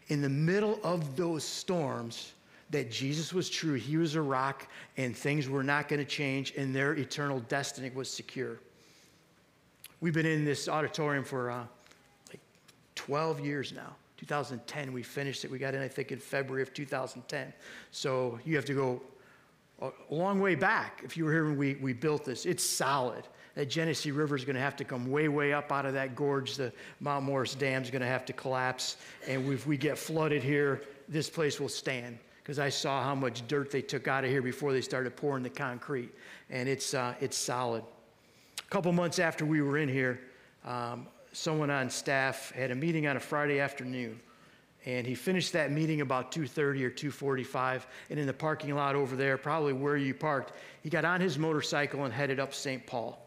in 0.09 0.21
the 0.21 0.29
middle 0.29 0.79
of 0.83 1.15
those 1.15 1.43
storms, 1.43 2.33
that 2.69 2.91
Jesus 2.91 3.33
was 3.33 3.49
true, 3.49 3.73
he 3.73 3.97
was 3.97 4.13
a 4.13 4.21
rock, 4.21 4.67
and 4.97 5.17
things 5.17 5.49
were 5.49 5.63
not 5.63 5.87
going 5.87 5.99
to 5.99 6.05
change, 6.05 6.53
and 6.55 6.75
their 6.75 6.93
eternal 6.93 7.39
destiny 7.39 7.89
was 7.89 8.07
secure. 8.07 8.59
We've 9.99 10.13
been 10.13 10.27
in 10.27 10.45
this 10.45 10.69
auditorium 10.69 11.23
for 11.23 11.49
uh, 11.49 11.63
like 12.29 12.41
12 12.93 13.39
years 13.39 13.73
now. 13.73 13.95
2010, 14.17 14.93
we 14.93 15.01
finished 15.01 15.43
it. 15.43 15.49
We 15.49 15.57
got 15.57 15.73
in, 15.73 15.81
I 15.81 15.87
think, 15.87 16.11
in 16.11 16.19
February 16.19 16.61
of 16.61 16.71
2010. 16.75 17.51
So 17.89 18.37
you 18.45 18.55
have 18.55 18.65
to 18.65 18.75
go 18.75 19.01
a 19.81 19.91
long 20.09 20.39
way 20.39 20.55
back 20.55 21.01
if 21.03 21.15
you 21.15 21.25
were 21.25 21.31
here 21.31 21.45
when 21.45 21.57
we, 21.57 21.75
we 21.75 21.93
built 21.93 22.25
this. 22.25 22.45
It's 22.45 22.63
solid. 22.63 23.23
That 23.55 23.67
Genesee 23.67 24.11
River 24.11 24.35
is 24.35 24.45
going 24.45 24.55
to 24.55 24.61
have 24.61 24.75
to 24.77 24.83
come 24.83 25.09
way, 25.09 25.29
way 25.29 25.53
up 25.53 25.71
out 25.71 25.85
of 25.85 25.93
that 25.93 26.15
gorge. 26.15 26.55
The 26.55 26.71
Mount 26.99 27.25
Morris 27.25 27.55
Dam 27.55 27.81
is 27.81 27.89
going 27.89 28.01
to 28.01 28.07
have 28.07 28.25
to 28.25 28.33
collapse. 28.33 28.97
And 29.27 29.51
if 29.51 29.65
we 29.65 29.77
get 29.77 29.97
flooded 29.97 30.43
here, 30.43 30.83
this 31.09 31.29
place 31.29 31.59
will 31.59 31.69
stand 31.69 32.19
because 32.43 32.59
I 32.59 32.69
saw 32.69 33.03
how 33.03 33.15
much 33.15 33.47
dirt 33.47 33.71
they 33.71 33.81
took 33.81 34.07
out 34.07 34.23
of 34.23 34.29
here 34.29 34.41
before 34.41 34.73
they 34.73 34.81
started 34.81 35.15
pouring 35.15 35.43
the 35.43 35.49
concrete. 35.49 36.11
And 36.49 36.69
it's, 36.69 36.93
uh, 36.93 37.15
it's 37.19 37.37
solid. 37.37 37.83
A 38.59 38.69
couple 38.69 38.91
months 38.91 39.19
after 39.19 39.45
we 39.45 39.61
were 39.61 39.77
in 39.77 39.89
here, 39.89 40.21
um, 40.63 41.07
someone 41.33 41.69
on 41.69 41.89
staff 41.89 42.51
had 42.51 42.71
a 42.71 42.75
meeting 42.75 43.07
on 43.07 43.17
a 43.17 43.19
Friday 43.19 43.59
afternoon. 43.59 44.19
And 44.85 45.05
he 45.05 45.15
finished 45.15 45.53
that 45.53 45.71
meeting 45.71 46.01
about 46.01 46.31
2.30 46.31 46.81
or 46.83 46.91
2.45. 46.91 47.83
And 48.09 48.19
in 48.19 48.25
the 48.25 48.33
parking 48.33 48.73
lot 48.73 48.95
over 48.95 49.15
there, 49.15 49.37
probably 49.37 49.73
where 49.73 49.97
you 49.97 50.13
parked, 50.13 50.53
he 50.81 50.89
got 50.89 51.03
on 51.03 51.19
his 51.19 51.37
motorcycle 51.37 52.05
and 52.05 52.13
headed 52.13 52.39
up 52.39 52.53
St. 52.53 52.85
Paul. 52.85 53.21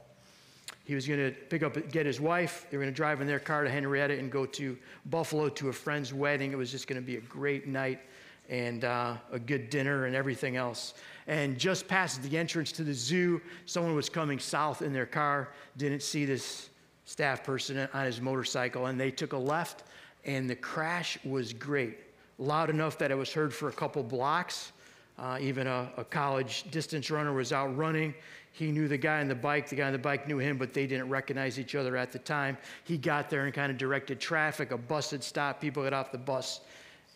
He 0.85 0.95
was 0.95 1.07
going 1.07 1.21
to 1.21 1.31
pick 1.31 1.63
up, 1.63 1.91
get 1.93 2.07
his 2.07 2.21
wife. 2.21 2.67
They 2.71 2.77
were 2.77 2.83
going 2.83 2.93
to 2.93 2.97
drive 2.97 3.21
in 3.21 3.27
their 3.27 3.39
car 3.39 3.65
to 3.65 3.71
Henrietta 3.71 4.19
and 4.19 4.31
go 4.31 4.47
to 4.47 4.77
Buffalo 5.07 5.49
to 5.51 5.69
a 5.69 5.73
friend's 5.73 6.15
wedding. 6.15 6.53
It 6.53 6.57
was 6.57 6.71
just 6.71 6.89
going 6.89 7.01
to 7.01 7.07
be 7.07 7.17
a 7.17 7.21
great 7.21 7.69
night 7.69 8.01
and 8.49 8.85
uh, 8.85 9.15
a 9.31 9.39
good 9.39 9.71
dinner 9.71 10.07
and 10.07 10.17
everything 10.17 10.57
else. 10.57 10.95
And 11.29 11.59
just 11.59 11.87
past 11.87 12.23
the 12.23 12.37
entrance 12.37 12.73
to 12.73 12.83
the 12.83 12.93
zoo, 12.93 13.41
someone 13.67 13.95
was 13.95 14.09
coming 14.09 14.41
south 14.41 14.83
in 14.83 14.93
their 14.93 15.07
car, 15.07 15.51
didn't 15.77 16.03
see 16.03 16.25
this 16.25 16.71
staff 17.05 17.45
person 17.45 17.89
on 17.95 18.05
his 18.05 18.21
motorcycle, 18.21 18.87
and 18.87 18.99
they 18.99 19.11
took 19.11 19.33
a 19.33 19.39
left, 19.39 19.85
and 20.25 20.49
the 20.49 20.57
crash 20.57 21.19
was 21.25 21.53
great. 21.53 21.99
Loud 22.39 22.71
enough 22.71 22.99
that 22.99 23.11
it 23.11 23.15
was 23.17 23.33
heard 23.33 23.53
for 23.53 23.69
a 23.69 23.73
couple 23.73 24.03
blocks. 24.03 24.73
Uh, 25.19 25.39
even 25.41 25.67
a, 25.67 25.91
a 25.99 26.05
college 26.05 26.65
distance 26.71 27.11
runner 27.11 27.33
was 27.33 27.53
out 27.53 27.77
running. 27.77 28.15
He 28.53 28.73
knew 28.73 28.89
the 28.89 28.97
guy 28.97 29.21
on 29.21 29.29
the 29.29 29.35
bike, 29.35 29.69
the 29.69 29.77
guy 29.77 29.87
on 29.87 29.93
the 29.93 29.99
bike 29.99 30.27
knew 30.27 30.39
him, 30.39 30.57
but 30.57 30.73
they 30.73 30.87
didn't 30.87 31.09
recognize 31.09 31.59
each 31.59 31.75
other 31.75 31.97
at 31.97 32.11
the 32.11 32.19
time. 32.19 32.57
He 32.85 32.97
got 32.97 33.31
there 33.31 33.45
and 33.45 33.55
kind 33.55 33.71
of 33.71 33.79
directed 33.79 34.19
traffic. 34.19 34.71
A 34.71 34.79
bus 34.79 35.11
had 35.11 35.23
stopped, 35.23 35.61
people 35.61 35.83
got 35.83 35.93
off 35.93 36.11
the 36.11 36.19
bus, 36.19 36.61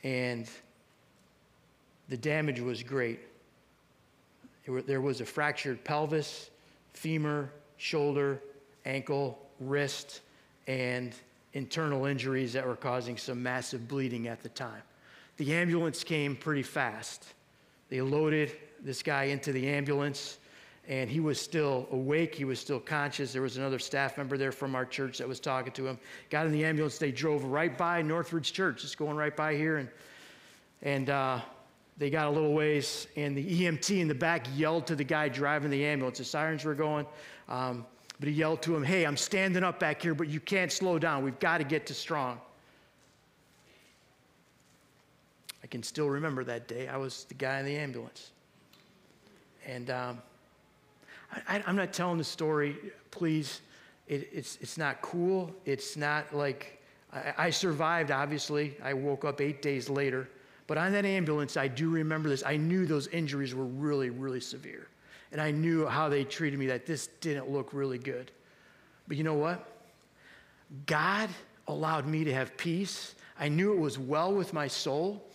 and 0.05 0.49
the 2.09 2.17
damage 2.17 2.61
was 2.61 2.83
great. 2.83 3.21
There 4.67 5.01
was 5.01 5.21
a 5.21 5.27
fractured 5.27 5.83
pelvis, 5.85 6.51
femur, 6.93 7.51
shoulder, 7.77 8.41
ankle, 8.85 9.39
wrist, 9.61 10.21
and 10.67 11.15
internal 11.55 12.05
injuries 12.05 12.53
that 12.53 12.67
were 12.67 12.77
causing 12.77 13.17
some 13.17 13.43
massive 13.43 13.89
bleeding 13.89 14.29
at 14.29 14.43
the 14.43 14.49
time. 14.51 14.83
The 15.37 15.55
ambulance 15.55 16.05
came 16.05 16.37
pretty 16.37 16.63
fast. 16.63 17.35
They 17.89 18.01
loaded 18.01 18.53
this 18.83 19.03
guy 19.03 19.25
into 19.25 19.53
the 19.53 19.69
ambulance, 19.69 20.39
and 20.87 21.09
he 21.09 21.21
was 21.21 21.41
still 21.41 21.89
awake. 21.91 22.35
He 22.35 22.45
was 22.45 22.61
still 22.61 22.81
conscious. 22.81 23.33
There 23.33 23.43
was 23.43 23.57
another 23.57 23.79
staff 23.79 24.19
member 24.19 24.37
there 24.37 24.53
from 24.53 24.75
our 24.75 24.85
church 24.85 25.19
that 25.19 25.29
was 25.29 25.41
talking 25.41 25.73
to 25.73 25.87
him. 25.87 25.99
Got 26.29 26.47
in 26.47 26.53
the 26.53 26.65
ambulance. 26.65 26.99
They 26.99 27.13
drove 27.13 27.45
right 27.45 27.77
by 27.77 28.03
Northridge 28.03 28.53
Church, 28.53 28.83
just 28.83 28.99
going 28.99 29.17
right 29.17 29.35
by 29.35 29.55
here, 29.55 29.79
and 29.79 29.89
and 30.83 31.09
uh, 31.09 31.41
they 31.97 32.11
got 32.11 32.27
a 32.27 32.31
little 32.31 32.53
ways, 32.53 33.07
and 33.17 33.37
the 33.37 33.63
EMT 33.63 34.01
in 34.01 34.09
the 34.09 34.15
back 34.15 34.47
yelled 34.55 34.87
to 34.89 34.97
the 34.97 35.05
guy 35.05 35.29
driving 35.29 35.71
the 35.71 35.85
ambulance. 35.85 36.19
The 36.19 36.25
sirens 36.25 36.65
were 36.65 36.75
going. 36.75 37.07
Um, 37.49 37.87
But 38.21 38.29
he 38.29 38.35
yelled 38.35 38.63
to 38.63 38.77
him, 38.77 38.83
Hey, 38.83 39.05
I'm 39.05 39.17
standing 39.17 39.65
up 39.65 39.81
back 39.81 40.03
here, 40.03 40.15
but 40.15 40.29
you 40.29 40.41
can't 40.41 40.71
slow 40.71 40.99
down. 40.99 41.25
We've 41.25 41.39
got 41.39 41.59
to 41.59 41.65
get 41.65 41.87
to 41.87 41.95
strong. 41.95 42.41
I 45.63 45.67
can 45.67 45.83
still 45.83 46.09
remember 46.09 46.45
that 46.45 46.69
day. 46.69 46.89
I 46.89 46.97
was 46.97 47.25
the 47.25 47.35
guy 47.35 47.59
in 47.59 47.67
the 47.67 47.77
ambulance. 47.77 48.31
And 49.67 49.91
um, 49.91 50.23
I, 51.49 51.63
am 51.67 51.75
not 51.75 51.93
telling 51.93 52.19
the 52.19 52.25
story, 52.25 52.77
please. 53.11 53.63
It, 54.07 54.29
it's, 54.33 54.59
it's 54.61 54.77
not 54.77 55.01
cool. 55.01 55.51
It's 55.65 55.97
not 55.97 56.35
like 56.35 56.83
I, 57.13 57.35
I 57.39 57.51
survived, 57.51 58.11
obviously. 58.11 58.77
I 58.83 58.93
woke 58.93 59.25
up 59.25 59.41
eight 59.41 59.63
days 59.63 59.89
later. 59.89 60.29
But 60.67 60.79
on 60.79 60.93
that 60.93 61.05
ambulance, 61.05 61.57
I 61.57 61.69
do 61.69 61.91
remember 61.91 62.29
this. 62.29 62.43
I 62.45 62.57
knew 62.57 62.87
those 62.87 63.07
injuries 63.09 63.55
were 63.55 63.65
really, 63.65 64.11
really 64.11 64.41
severe. 64.41 64.89
And 65.35 65.43
I 65.43 65.51
knew 65.51 65.85
how 65.85 66.09
they 66.09 66.23
treated 66.23 66.61
me, 66.61 66.69
that 66.69 66.87
this 66.87 67.09
didn't 67.21 67.51
look 67.51 67.75
really 67.75 67.99
good. 67.99 68.31
But 69.09 69.17
you 69.17 69.25
know 69.25 69.35
what? 69.35 69.67
God 70.87 71.29
allowed 71.67 72.07
me 72.07 72.23
to 72.23 72.33
have 72.33 72.57
peace. 72.57 73.17
I 73.37 73.49
knew 73.49 73.73
it 73.73 73.79
was 73.81 73.99
well 73.99 74.33
with 74.33 74.53
my 74.53 74.69
soul. 74.69 75.29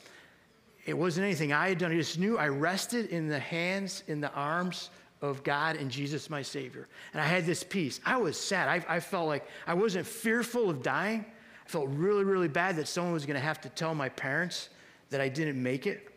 It 0.85 0.97
wasn't 0.97 1.25
anything 1.25 1.51
I 1.51 1.67
had 1.67 1.79
done. 1.79 1.91
I 1.91 1.95
just 1.95 2.17
knew 2.17 2.37
I 2.37 2.47
rested 2.47 3.09
in 3.09 3.27
the 3.27 3.39
hands, 3.39 4.03
in 4.07 4.21
the 4.21 4.31
arms 4.31 4.89
of 5.21 5.43
God 5.43 5.75
and 5.75 5.91
Jesus, 5.91 6.29
my 6.29 6.43
Savior. 6.43 6.87
And 7.11 7.21
I 7.21 7.25
had 7.25 7.45
this 7.45 7.61
peace. 7.61 7.99
I 8.05 8.15
was 8.15 8.39
sad. 8.39 8.69
I, 8.69 8.95
I 8.95 8.99
felt 9.01 9.27
like 9.27 9.45
I 9.67 9.73
wasn't 9.73 10.07
fearful 10.07 10.69
of 10.69 10.81
dying. 10.81 11.25
I 11.65 11.69
felt 11.69 11.89
really, 11.89 12.23
really 12.23 12.47
bad 12.47 12.77
that 12.77 12.87
someone 12.87 13.11
was 13.11 13.25
going 13.25 13.35
to 13.35 13.45
have 13.45 13.59
to 13.59 13.69
tell 13.69 13.93
my 13.93 14.07
parents 14.07 14.69
that 15.09 15.19
I 15.19 15.27
didn't 15.27 15.61
make 15.61 15.87
it. 15.87 16.07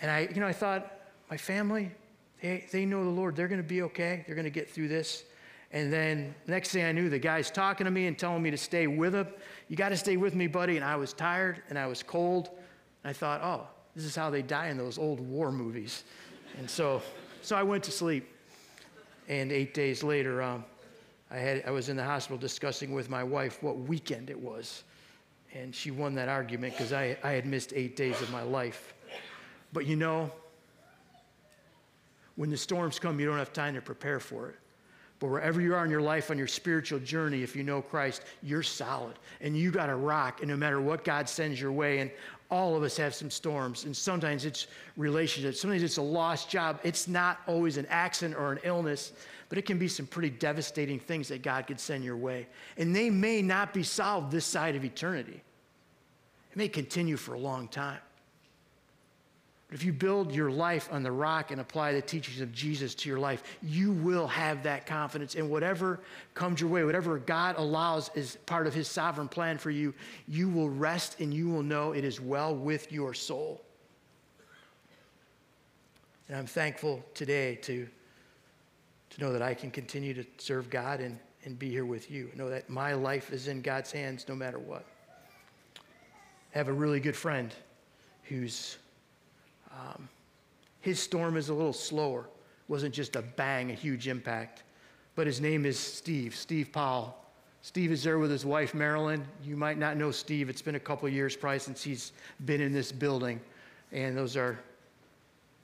And 0.00 0.12
I, 0.12 0.28
you 0.32 0.40
know, 0.40 0.46
I 0.46 0.52
thought, 0.52 0.94
my 1.28 1.36
family, 1.36 1.90
they, 2.40 2.66
they 2.70 2.84
know 2.84 3.04
the 3.04 3.10
Lord. 3.10 3.36
They're 3.36 3.48
going 3.48 3.62
to 3.62 3.68
be 3.68 3.82
okay. 3.82 4.24
They're 4.26 4.34
going 4.34 4.44
to 4.44 4.50
get 4.50 4.70
through 4.70 4.88
this. 4.88 5.24
And 5.70 5.92
then 5.92 6.34
next 6.46 6.70
thing 6.70 6.84
I 6.84 6.92
knew, 6.92 7.10
the 7.10 7.18
guy's 7.18 7.50
talking 7.50 7.84
to 7.84 7.90
me 7.90 8.06
and 8.06 8.18
telling 8.18 8.42
me 8.42 8.50
to 8.50 8.56
stay 8.56 8.86
with 8.86 9.14
him. 9.14 9.26
You 9.68 9.76
got 9.76 9.90
to 9.90 9.96
stay 9.96 10.16
with 10.16 10.34
me, 10.34 10.46
buddy. 10.46 10.76
And 10.76 10.84
I 10.84 10.96
was 10.96 11.12
tired 11.12 11.62
and 11.68 11.78
I 11.78 11.86
was 11.86 12.02
cold. 12.02 12.48
And 13.02 13.10
I 13.10 13.12
thought, 13.12 13.42
oh, 13.42 13.66
this 13.94 14.04
is 14.04 14.16
how 14.16 14.30
they 14.30 14.42
die 14.42 14.68
in 14.68 14.78
those 14.78 14.98
old 14.98 15.20
war 15.20 15.52
movies. 15.52 16.04
And 16.58 16.70
so, 16.70 17.02
so 17.42 17.56
I 17.56 17.62
went 17.62 17.84
to 17.84 17.90
sleep. 17.90 18.28
And 19.28 19.52
eight 19.52 19.74
days 19.74 20.02
later, 20.02 20.40
um, 20.40 20.64
I, 21.30 21.36
had, 21.36 21.64
I 21.66 21.70
was 21.70 21.90
in 21.90 21.96
the 21.96 22.04
hospital 22.04 22.38
discussing 22.38 22.94
with 22.94 23.10
my 23.10 23.22
wife 23.22 23.62
what 23.62 23.76
weekend 23.76 24.30
it 24.30 24.40
was. 24.40 24.84
And 25.52 25.74
she 25.74 25.90
won 25.90 26.14
that 26.14 26.28
argument 26.28 26.74
because 26.74 26.94
I, 26.94 27.18
I 27.22 27.32
had 27.32 27.44
missed 27.44 27.72
eight 27.74 27.94
days 27.94 28.20
of 28.22 28.30
my 28.30 28.42
life. 28.42 28.94
But 29.72 29.84
you 29.84 29.96
know, 29.96 30.30
when 32.38 32.50
the 32.50 32.56
storms 32.56 33.00
come, 33.00 33.18
you 33.18 33.26
don't 33.26 33.36
have 33.36 33.52
time 33.52 33.74
to 33.74 33.82
prepare 33.82 34.20
for 34.20 34.48
it. 34.48 34.54
But 35.18 35.26
wherever 35.26 35.60
you 35.60 35.74
are 35.74 35.84
in 35.84 35.90
your 35.90 36.00
life 36.00 36.30
on 36.30 36.38
your 36.38 36.46
spiritual 36.46 37.00
journey, 37.00 37.42
if 37.42 37.56
you 37.56 37.64
know 37.64 37.82
Christ, 37.82 38.22
you're 38.44 38.62
solid 38.62 39.18
and 39.40 39.56
you 39.56 39.72
got 39.72 39.90
a 39.90 39.96
rock. 39.96 40.38
And 40.40 40.48
no 40.48 40.56
matter 40.56 40.80
what 40.80 41.02
God 41.02 41.28
sends 41.28 41.60
your 41.60 41.72
way, 41.72 41.98
and 41.98 42.12
all 42.48 42.76
of 42.76 42.84
us 42.84 42.96
have 42.96 43.12
some 43.12 43.28
storms, 43.28 43.86
and 43.86 43.96
sometimes 43.96 44.44
it's 44.44 44.68
relationships, 44.96 45.60
sometimes 45.60 45.82
it's 45.82 45.96
a 45.96 46.02
lost 46.02 46.48
job. 46.48 46.78
It's 46.84 47.08
not 47.08 47.40
always 47.48 47.76
an 47.76 47.86
accident 47.90 48.38
or 48.38 48.52
an 48.52 48.60
illness, 48.62 49.14
but 49.48 49.58
it 49.58 49.66
can 49.66 49.76
be 49.76 49.88
some 49.88 50.06
pretty 50.06 50.30
devastating 50.30 51.00
things 51.00 51.26
that 51.28 51.42
God 51.42 51.66
could 51.66 51.80
send 51.80 52.04
your 52.04 52.16
way. 52.16 52.46
And 52.76 52.94
they 52.94 53.10
may 53.10 53.42
not 53.42 53.74
be 53.74 53.82
solved 53.82 54.30
this 54.30 54.44
side 54.44 54.76
of 54.76 54.84
eternity, 54.84 55.42
it 56.52 56.56
may 56.56 56.68
continue 56.68 57.16
for 57.16 57.34
a 57.34 57.38
long 57.40 57.66
time. 57.66 57.98
But 59.68 59.74
if 59.74 59.84
you 59.84 59.92
build 59.92 60.34
your 60.34 60.50
life 60.50 60.88
on 60.90 61.02
the 61.02 61.12
rock 61.12 61.50
and 61.50 61.60
apply 61.60 61.92
the 61.92 62.00
teachings 62.00 62.40
of 62.40 62.52
Jesus 62.52 62.94
to 62.96 63.08
your 63.08 63.18
life, 63.18 63.42
you 63.62 63.92
will 63.92 64.26
have 64.26 64.62
that 64.62 64.86
confidence. 64.86 65.34
And 65.34 65.50
whatever 65.50 66.00
comes 66.34 66.58
your 66.58 66.70
way, 66.70 66.84
whatever 66.84 67.18
God 67.18 67.56
allows 67.58 68.08
as 68.16 68.36
part 68.46 68.66
of 68.66 68.72
his 68.72 68.88
sovereign 68.88 69.28
plan 69.28 69.58
for 69.58 69.70
you, 69.70 69.92
you 70.26 70.48
will 70.48 70.70
rest 70.70 71.20
and 71.20 71.34
you 71.34 71.50
will 71.50 71.62
know 71.62 71.92
it 71.92 72.02
is 72.02 72.18
well 72.18 72.54
with 72.54 72.90
your 72.90 73.12
soul. 73.12 73.62
And 76.28 76.36
I'm 76.38 76.46
thankful 76.46 77.04
today 77.12 77.56
to, 77.56 77.86
to 79.10 79.20
know 79.20 79.34
that 79.34 79.42
I 79.42 79.52
can 79.52 79.70
continue 79.70 80.14
to 80.14 80.24
serve 80.38 80.70
God 80.70 81.00
and, 81.00 81.18
and 81.44 81.58
be 81.58 81.68
here 81.68 81.84
with 81.84 82.10
you. 82.10 82.30
Know 82.34 82.48
that 82.48 82.70
my 82.70 82.94
life 82.94 83.34
is 83.34 83.48
in 83.48 83.60
God's 83.60 83.92
hands 83.92 84.26
no 84.28 84.34
matter 84.34 84.58
what. 84.58 84.86
I 86.54 86.58
have 86.58 86.68
a 86.68 86.72
really 86.72 87.00
good 87.00 87.16
friend 87.16 87.54
who's 88.24 88.78
um, 89.78 90.08
his 90.80 91.00
storm 91.00 91.36
is 91.36 91.48
a 91.48 91.54
little 91.54 91.72
slower. 91.72 92.20
It 92.20 92.70
wasn't 92.70 92.94
just 92.94 93.16
a 93.16 93.22
bang, 93.22 93.70
a 93.70 93.74
huge 93.74 94.08
impact. 94.08 94.62
But 95.14 95.26
his 95.26 95.40
name 95.40 95.66
is 95.66 95.78
Steve, 95.78 96.34
Steve 96.34 96.72
Powell. 96.72 97.16
Steve 97.62 97.90
is 97.90 98.02
there 98.02 98.18
with 98.18 98.30
his 98.30 98.44
wife, 98.44 98.72
Marilyn. 98.72 99.26
You 99.42 99.56
might 99.56 99.78
not 99.78 99.96
know 99.96 100.10
Steve. 100.10 100.48
It's 100.48 100.62
been 100.62 100.76
a 100.76 100.80
couple 100.80 101.08
years 101.08 101.36
probably 101.36 101.58
since 101.58 101.82
he's 101.82 102.12
been 102.44 102.60
in 102.60 102.72
this 102.72 102.92
building. 102.92 103.40
And 103.92 104.16
those 104.16 104.36
are 104.36 104.58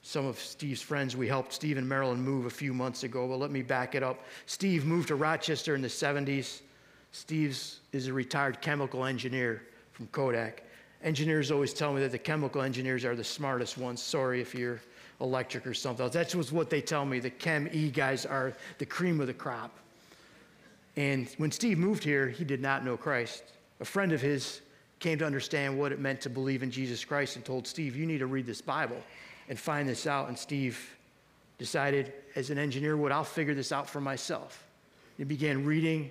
some 0.01 0.25
of 0.25 0.37
Steve's 0.37 0.81
friends. 0.81 1.15
We 1.15 1.27
helped 1.27 1.53
Steve 1.53 1.77
and 1.77 1.87
Marilyn 1.87 2.21
move 2.21 2.45
a 2.45 2.49
few 2.49 2.73
months 2.73 3.03
ago, 3.03 3.27
but 3.27 3.37
let 3.37 3.49
me 3.49 3.61
back 3.61 3.95
it 3.95 4.03
up. 4.03 4.19
Steve 4.45 4.85
moved 4.85 5.07
to 5.07 5.15
Rochester 5.15 5.73
in 5.73 5.81
the 5.81 5.87
70s. 5.87 6.61
Steve 7.11 7.57
is 7.93 8.07
a 8.07 8.13
retired 8.13 8.61
chemical 8.61 9.05
engineer 9.05 9.63
from 9.93 10.07
Kodak 10.07 10.64
engineers 11.05 11.51
always 11.51 11.71
tell 11.71 11.93
me 11.93 12.01
that 12.01 12.11
the 12.11 12.17
chemical 12.17 12.61
engineers 12.61 13.05
are 13.05 13.15
the 13.15 13.23
smartest 13.23 13.77
ones. 13.77 14.01
Sorry 14.01 14.41
if 14.41 14.53
you're 14.53 14.81
electric 15.21 15.65
or 15.65 15.73
something 15.73 16.03
else. 16.03 16.13
That's 16.13 16.35
what 16.51 16.69
they 16.69 16.81
tell 16.81 17.05
me. 17.05 17.19
The 17.19 17.29
Chem 17.29 17.69
E 17.71 17.89
guys 17.89 18.25
are 18.25 18.53
the 18.79 18.85
cream 18.85 19.21
of 19.21 19.27
the 19.27 19.33
crop. 19.33 19.71
And 20.97 21.29
when 21.37 21.51
Steve 21.51 21.77
moved 21.77 22.03
here, 22.03 22.27
he 22.27 22.43
did 22.43 22.61
not 22.61 22.83
know 22.83 22.97
Christ. 22.97 23.43
A 23.79 23.85
friend 23.85 24.11
of 24.11 24.21
his 24.21 24.61
came 24.99 25.19
to 25.19 25.25
understand 25.25 25.77
what 25.77 25.91
it 25.91 25.99
meant 25.99 26.21
to 26.21 26.29
believe 26.29 26.63
in 26.63 26.71
Jesus 26.71 27.05
Christ 27.05 27.35
and 27.35 27.45
told 27.45 27.67
Steve, 27.67 27.95
You 27.95 28.05
need 28.05 28.19
to 28.19 28.27
read 28.27 28.45
this 28.45 28.61
Bible 28.61 28.97
and 29.47 29.59
find 29.59 29.87
this 29.87 30.07
out. 30.07 30.27
And 30.27 30.37
Steve 30.37 30.97
decided, 31.59 32.13
as 32.35 32.49
an 32.49 32.57
engineer, 32.57 32.97
would, 32.97 33.11
I'll 33.11 33.23
figure 33.23 33.53
this 33.53 33.71
out 33.71 33.89
for 33.89 34.01
myself. 34.01 34.65
He 35.17 35.23
began 35.23 35.65
reading 35.65 36.09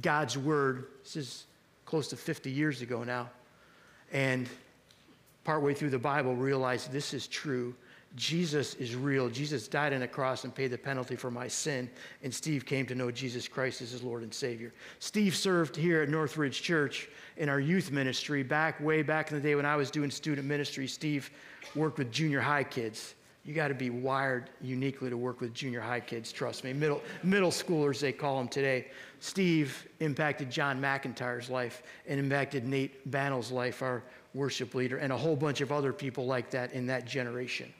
God's 0.00 0.36
Word. 0.36 0.86
This 1.04 1.16
is 1.16 1.44
close 1.84 2.08
to 2.08 2.16
50 2.16 2.50
years 2.50 2.82
ago 2.82 3.04
now 3.04 3.30
and 4.12 4.48
partway 5.44 5.74
through 5.74 5.90
the 5.90 5.98
Bible 5.98 6.36
realized 6.36 6.92
this 6.92 7.14
is 7.14 7.26
true. 7.26 7.74
Jesus 8.14 8.74
is 8.74 8.94
real. 8.94 9.30
Jesus 9.30 9.68
died 9.68 9.94
on 9.94 10.02
a 10.02 10.08
cross 10.08 10.44
and 10.44 10.54
paid 10.54 10.70
the 10.70 10.76
penalty 10.76 11.16
for 11.16 11.30
my 11.30 11.48
sin. 11.48 11.88
And 12.22 12.32
Steve 12.32 12.66
came 12.66 12.84
to 12.86 12.94
know 12.94 13.10
Jesus 13.10 13.48
Christ 13.48 13.80
as 13.80 13.90
his 13.90 14.02
Lord 14.02 14.22
and 14.22 14.32
Savior. 14.32 14.72
Steve 14.98 15.34
served 15.34 15.74
here 15.74 16.02
at 16.02 16.10
Northridge 16.10 16.60
Church 16.60 17.08
in 17.38 17.48
our 17.48 17.60
youth 17.60 17.90
ministry 17.90 18.42
back 18.42 18.78
way 18.80 19.02
back 19.02 19.30
in 19.30 19.38
the 19.38 19.42
day 19.42 19.54
when 19.54 19.64
I 19.64 19.76
was 19.76 19.90
doing 19.90 20.10
student 20.10 20.46
ministry. 20.46 20.86
Steve 20.86 21.30
worked 21.74 21.98
with 21.98 22.12
junior 22.12 22.40
high 22.40 22.64
kids. 22.64 23.14
You 23.44 23.54
got 23.54 23.68
to 23.68 23.74
be 23.74 23.90
wired 23.90 24.50
uniquely 24.60 25.10
to 25.10 25.16
work 25.16 25.40
with 25.40 25.52
junior 25.52 25.80
high 25.80 26.00
kids, 26.00 26.30
trust 26.30 26.62
me. 26.62 26.72
Middle, 26.72 27.02
middle 27.24 27.50
schoolers, 27.50 27.98
they 27.98 28.12
call 28.12 28.38
them 28.38 28.46
today. 28.46 28.86
Steve 29.18 29.88
impacted 29.98 30.48
John 30.48 30.80
McIntyre's 30.80 31.50
life 31.50 31.82
and 32.06 32.20
impacted 32.20 32.64
Nate 32.64 33.10
Bannell's 33.10 33.50
life, 33.50 33.82
our 33.82 34.02
worship 34.34 34.74
leader, 34.74 34.98
and 34.98 35.12
a 35.12 35.16
whole 35.16 35.34
bunch 35.34 35.60
of 35.60 35.72
other 35.72 35.92
people 35.92 36.24
like 36.24 36.50
that 36.50 36.72
in 36.72 36.86
that 36.86 37.04
generation. 37.04 37.72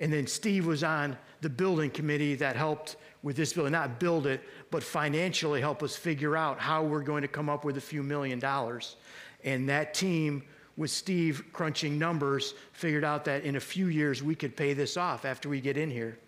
And 0.00 0.12
then 0.12 0.26
Steve 0.26 0.66
was 0.66 0.82
on 0.82 1.16
the 1.40 1.48
building 1.48 1.90
committee 1.90 2.34
that 2.36 2.56
helped 2.56 2.96
with 3.22 3.36
this 3.36 3.52
building, 3.52 3.72
not 3.72 4.00
build 4.00 4.26
it, 4.26 4.40
but 4.72 4.82
financially 4.82 5.60
help 5.60 5.84
us 5.84 5.94
figure 5.94 6.36
out 6.36 6.58
how 6.58 6.82
we're 6.82 7.02
going 7.02 7.22
to 7.22 7.28
come 7.28 7.48
up 7.48 7.64
with 7.64 7.76
a 7.76 7.80
few 7.80 8.02
million 8.02 8.40
dollars. 8.40 8.96
And 9.44 9.68
that 9.68 9.94
team 9.94 10.42
with 10.76 10.90
Steve 10.90 11.44
crunching 11.52 11.98
numbers, 11.98 12.54
figured 12.72 13.04
out 13.04 13.24
that 13.26 13.44
in 13.44 13.56
a 13.56 13.60
few 13.60 13.86
years 13.86 14.22
we 14.22 14.34
could 14.34 14.56
pay 14.56 14.72
this 14.72 14.96
off 14.96 15.24
after 15.24 15.48
we 15.48 15.60
get 15.60 15.76
in 15.76 15.90
here. 15.90 16.18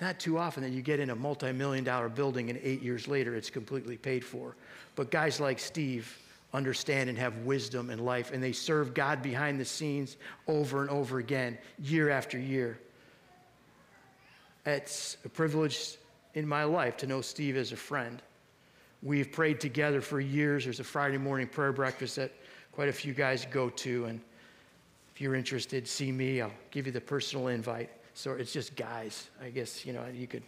Not 0.00 0.20
too 0.20 0.38
often 0.38 0.62
that 0.62 0.70
you 0.70 0.82
get 0.82 1.00
in 1.00 1.10
a 1.10 1.16
multi 1.16 1.52
million 1.52 1.84
dollar 1.84 2.08
building 2.08 2.50
and 2.50 2.58
eight 2.62 2.82
years 2.82 3.08
later 3.08 3.34
it's 3.34 3.50
completely 3.50 3.96
paid 3.96 4.24
for. 4.24 4.54
But 4.94 5.10
guys 5.10 5.40
like 5.40 5.58
Steve 5.58 6.18
understand 6.54 7.10
and 7.10 7.18
have 7.18 7.36
wisdom 7.38 7.90
in 7.90 7.98
life, 7.98 8.32
and 8.32 8.42
they 8.42 8.52
serve 8.52 8.94
God 8.94 9.22
behind 9.22 9.60
the 9.60 9.64
scenes 9.64 10.16
over 10.46 10.80
and 10.80 10.90
over 10.90 11.18
again, 11.18 11.58
year 11.78 12.10
after 12.10 12.38
year. 12.38 12.78
It's 14.64 15.18
a 15.24 15.28
privilege 15.28 15.96
in 16.34 16.46
my 16.46 16.64
life 16.64 16.96
to 16.98 17.06
know 17.06 17.20
Steve 17.20 17.56
as 17.56 17.72
a 17.72 17.76
friend. 17.76 18.22
We've 19.02 19.30
prayed 19.30 19.60
together 19.60 20.00
for 20.00 20.20
years. 20.20 20.64
There's 20.64 20.80
a 20.80 20.84
Friday 20.84 21.18
morning 21.18 21.46
prayer 21.46 21.72
breakfast 21.72 22.16
that 22.16 22.32
quite 22.78 22.88
a 22.88 22.92
few 22.92 23.12
guys 23.12 23.44
go 23.50 23.68
to. 23.68 24.04
And 24.04 24.20
if 25.12 25.20
you're 25.20 25.34
interested, 25.34 25.88
see 25.88 26.12
me. 26.12 26.40
I'll 26.40 26.52
give 26.70 26.86
you 26.86 26.92
the 26.92 27.00
personal 27.00 27.48
invite. 27.48 27.90
So 28.14 28.34
it's 28.34 28.52
just 28.52 28.76
guys. 28.76 29.30
I 29.42 29.48
guess, 29.48 29.84
you 29.84 29.92
know, 29.92 30.04
you 30.14 30.28
could. 30.28 30.44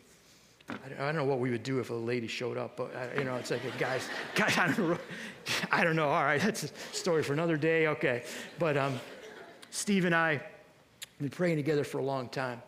I 0.68 1.06
don't 1.06 1.16
know 1.16 1.24
what 1.24 1.40
we 1.40 1.50
would 1.50 1.64
do 1.64 1.80
if 1.80 1.90
a 1.90 1.94
lady 1.94 2.28
showed 2.28 2.56
up, 2.56 2.76
but 2.76 2.92
you 3.18 3.24
know, 3.24 3.34
it's 3.34 3.50
like 3.50 3.64
a 3.64 3.76
guys. 3.80 4.08
guys 4.36 4.56
I, 4.56 4.68
don't 4.68 4.78
know, 4.78 4.98
I 5.72 5.82
don't 5.82 5.96
know. 5.96 6.08
All 6.08 6.22
right, 6.22 6.40
that's 6.40 6.62
a 6.62 6.68
story 6.92 7.24
for 7.24 7.32
another 7.32 7.56
day. 7.56 7.88
Okay, 7.88 8.22
but 8.60 8.76
um, 8.76 9.00
Steve 9.72 10.04
and 10.04 10.14
I 10.14 10.34
have 10.34 10.42
been 11.18 11.30
praying 11.30 11.56
together 11.56 11.82
for 11.82 11.98
a 11.98 12.04
long 12.04 12.28
time, 12.28 12.62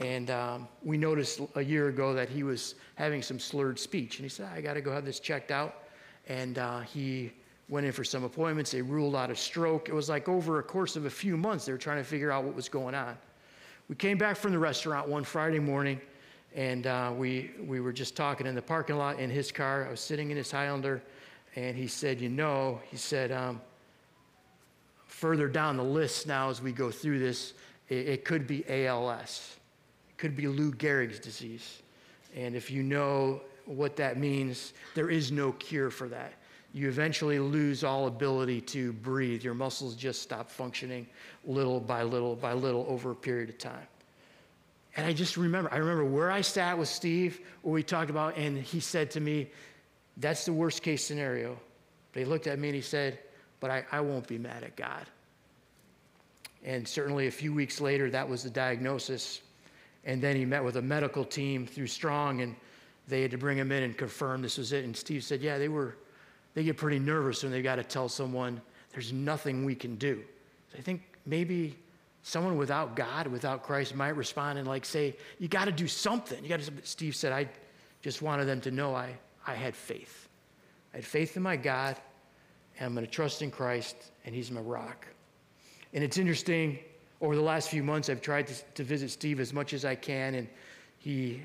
And 0.00 0.32
um, 0.32 0.66
we 0.82 0.98
noticed 0.98 1.40
a 1.54 1.62
year 1.62 1.86
ago 1.86 2.12
that 2.12 2.28
he 2.28 2.42
was 2.42 2.74
having 2.96 3.22
some 3.22 3.38
slurred 3.38 3.78
speech. 3.78 4.18
And 4.18 4.24
he 4.24 4.28
said, 4.28 4.50
I 4.52 4.60
got 4.60 4.74
to 4.74 4.80
go 4.80 4.90
have 4.90 5.04
this 5.04 5.20
checked 5.20 5.52
out. 5.52 5.84
And 6.26 6.58
uh, 6.58 6.80
he 6.80 7.30
went 7.68 7.86
in 7.86 7.92
for 7.92 8.04
some 8.04 8.24
appointments. 8.24 8.70
They 8.70 8.82
ruled 8.82 9.14
out 9.14 9.30
a 9.30 9.36
stroke. 9.36 9.88
It 9.88 9.94
was 9.94 10.08
like 10.08 10.28
over 10.28 10.58
a 10.58 10.62
course 10.62 10.96
of 10.96 11.06
a 11.06 11.10
few 11.10 11.36
months, 11.36 11.66
they 11.66 11.72
were 11.72 11.78
trying 11.78 11.98
to 11.98 12.04
figure 12.04 12.30
out 12.30 12.44
what 12.44 12.54
was 12.54 12.68
going 12.68 12.94
on. 12.94 13.16
We 13.88 13.94
came 13.94 14.18
back 14.18 14.36
from 14.36 14.52
the 14.52 14.58
restaurant 14.58 15.08
one 15.08 15.24
Friday 15.24 15.58
morning, 15.58 16.00
and 16.54 16.86
uh, 16.86 17.12
we, 17.16 17.50
we 17.64 17.80
were 17.80 17.92
just 17.92 18.16
talking 18.16 18.46
in 18.46 18.54
the 18.54 18.62
parking 18.62 18.96
lot 18.96 19.18
in 19.18 19.30
his 19.30 19.50
car. 19.52 19.86
I 19.86 19.90
was 19.90 20.00
sitting 20.00 20.30
in 20.30 20.36
his 20.36 20.50
Highlander, 20.50 21.02
and 21.56 21.76
he 21.76 21.86
said, 21.86 22.20
You 22.20 22.28
know, 22.28 22.80
he 22.90 22.96
said, 22.96 23.32
um, 23.32 23.60
further 25.06 25.48
down 25.48 25.76
the 25.76 25.84
list 25.84 26.26
now 26.26 26.50
as 26.50 26.62
we 26.62 26.72
go 26.72 26.90
through 26.90 27.18
this, 27.18 27.54
it, 27.88 28.08
it 28.08 28.24
could 28.24 28.46
be 28.46 28.64
ALS, 28.86 29.56
it 30.10 30.18
could 30.18 30.36
be 30.36 30.46
Lou 30.48 30.72
Gehrig's 30.72 31.18
disease. 31.18 31.82
And 32.36 32.54
if 32.54 32.70
you 32.70 32.82
know 32.82 33.40
what 33.64 33.96
that 33.96 34.18
means, 34.18 34.74
there 34.94 35.10
is 35.10 35.32
no 35.32 35.52
cure 35.52 35.90
for 35.90 36.08
that 36.08 36.37
you 36.72 36.88
eventually 36.88 37.38
lose 37.38 37.82
all 37.82 38.06
ability 38.06 38.60
to 38.60 38.92
breathe. 38.92 39.42
Your 39.42 39.54
muscles 39.54 39.94
just 39.94 40.22
stop 40.22 40.50
functioning 40.50 41.06
little 41.44 41.80
by 41.80 42.02
little 42.02 42.36
by 42.36 42.52
little 42.52 42.84
over 42.88 43.12
a 43.12 43.16
period 43.16 43.48
of 43.48 43.58
time. 43.58 43.86
And 44.96 45.06
I 45.06 45.12
just 45.12 45.36
remember, 45.36 45.72
I 45.72 45.76
remember 45.76 46.04
where 46.04 46.30
I 46.30 46.40
sat 46.40 46.76
with 46.76 46.88
Steve, 46.88 47.40
where 47.62 47.72
we 47.72 47.82
talked 47.82 48.10
about, 48.10 48.36
and 48.36 48.58
he 48.58 48.80
said 48.80 49.10
to 49.12 49.20
me, 49.20 49.50
That's 50.16 50.44
the 50.44 50.52
worst 50.52 50.82
case 50.82 51.04
scenario. 51.04 51.58
But 52.12 52.20
he 52.20 52.26
looked 52.26 52.46
at 52.46 52.58
me 52.58 52.68
and 52.68 52.74
he 52.74 52.82
said, 52.82 53.18
But 53.60 53.70
I, 53.70 53.84
I 53.92 54.00
won't 54.00 54.26
be 54.26 54.38
mad 54.38 54.62
at 54.64 54.76
God. 54.76 55.06
And 56.64 56.86
certainly 56.86 57.28
a 57.28 57.30
few 57.30 57.54
weeks 57.54 57.80
later, 57.80 58.10
that 58.10 58.28
was 58.28 58.42
the 58.42 58.50
diagnosis. 58.50 59.40
And 60.04 60.20
then 60.20 60.36
he 60.36 60.44
met 60.44 60.64
with 60.64 60.76
a 60.76 60.82
medical 60.82 61.24
team 61.24 61.66
through 61.66 61.86
Strong, 61.86 62.40
and 62.40 62.56
they 63.06 63.22
had 63.22 63.30
to 63.30 63.38
bring 63.38 63.56
him 63.56 63.72
in 63.72 63.84
and 63.84 63.96
confirm 63.96 64.42
this 64.42 64.58
was 64.58 64.72
it. 64.72 64.84
And 64.84 64.96
Steve 64.96 65.24
said, 65.24 65.40
Yeah, 65.40 65.58
they 65.58 65.68
were 65.68 65.96
they 66.58 66.64
get 66.64 66.76
pretty 66.76 66.98
nervous 66.98 67.44
when 67.44 67.52
they've 67.52 67.62
got 67.62 67.76
to 67.76 67.84
tell 67.84 68.08
someone 68.08 68.60
there's 68.90 69.12
nothing 69.12 69.64
we 69.64 69.76
can 69.76 69.94
do. 69.94 70.20
So 70.72 70.78
I 70.78 70.80
think 70.80 71.02
maybe 71.24 71.78
someone 72.24 72.56
without 72.56 72.96
God, 72.96 73.28
without 73.28 73.62
Christ, 73.62 73.94
might 73.94 74.16
respond 74.16 74.58
and 74.58 74.66
like 74.66 74.84
say, 74.84 75.16
"You 75.38 75.46
got 75.46 75.66
to 75.66 75.72
do 75.72 75.86
something." 75.86 76.42
You 76.42 76.48
got 76.48 76.58
to. 76.58 76.72
Steve 76.82 77.14
said, 77.14 77.32
"I 77.32 77.48
just 78.02 78.22
wanted 78.22 78.46
them 78.46 78.60
to 78.62 78.72
know 78.72 78.92
I 78.92 79.16
I 79.46 79.54
had 79.54 79.76
faith. 79.76 80.28
I 80.92 80.96
had 80.96 81.06
faith 81.06 81.36
in 81.36 81.44
my 81.44 81.54
God, 81.54 81.96
and 82.76 82.86
I'm 82.86 82.92
going 82.92 83.06
to 83.06 83.12
trust 83.12 83.40
in 83.40 83.52
Christ, 83.52 84.10
and 84.24 84.34
He's 84.34 84.50
my 84.50 84.60
rock." 84.60 85.06
And 85.92 86.02
it's 86.02 86.18
interesting. 86.18 86.80
Over 87.20 87.36
the 87.36 87.42
last 87.42 87.68
few 87.68 87.84
months, 87.84 88.08
I've 88.08 88.20
tried 88.20 88.48
to, 88.48 88.54
to 88.74 88.82
visit 88.82 89.12
Steve 89.12 89.38
as 89.38 89.52
much 89.52 89.74
as 89.74 89.84
I 89.84 89.94
can, 89.94 90.34
and 90.34 90.48
he 90.98 91.40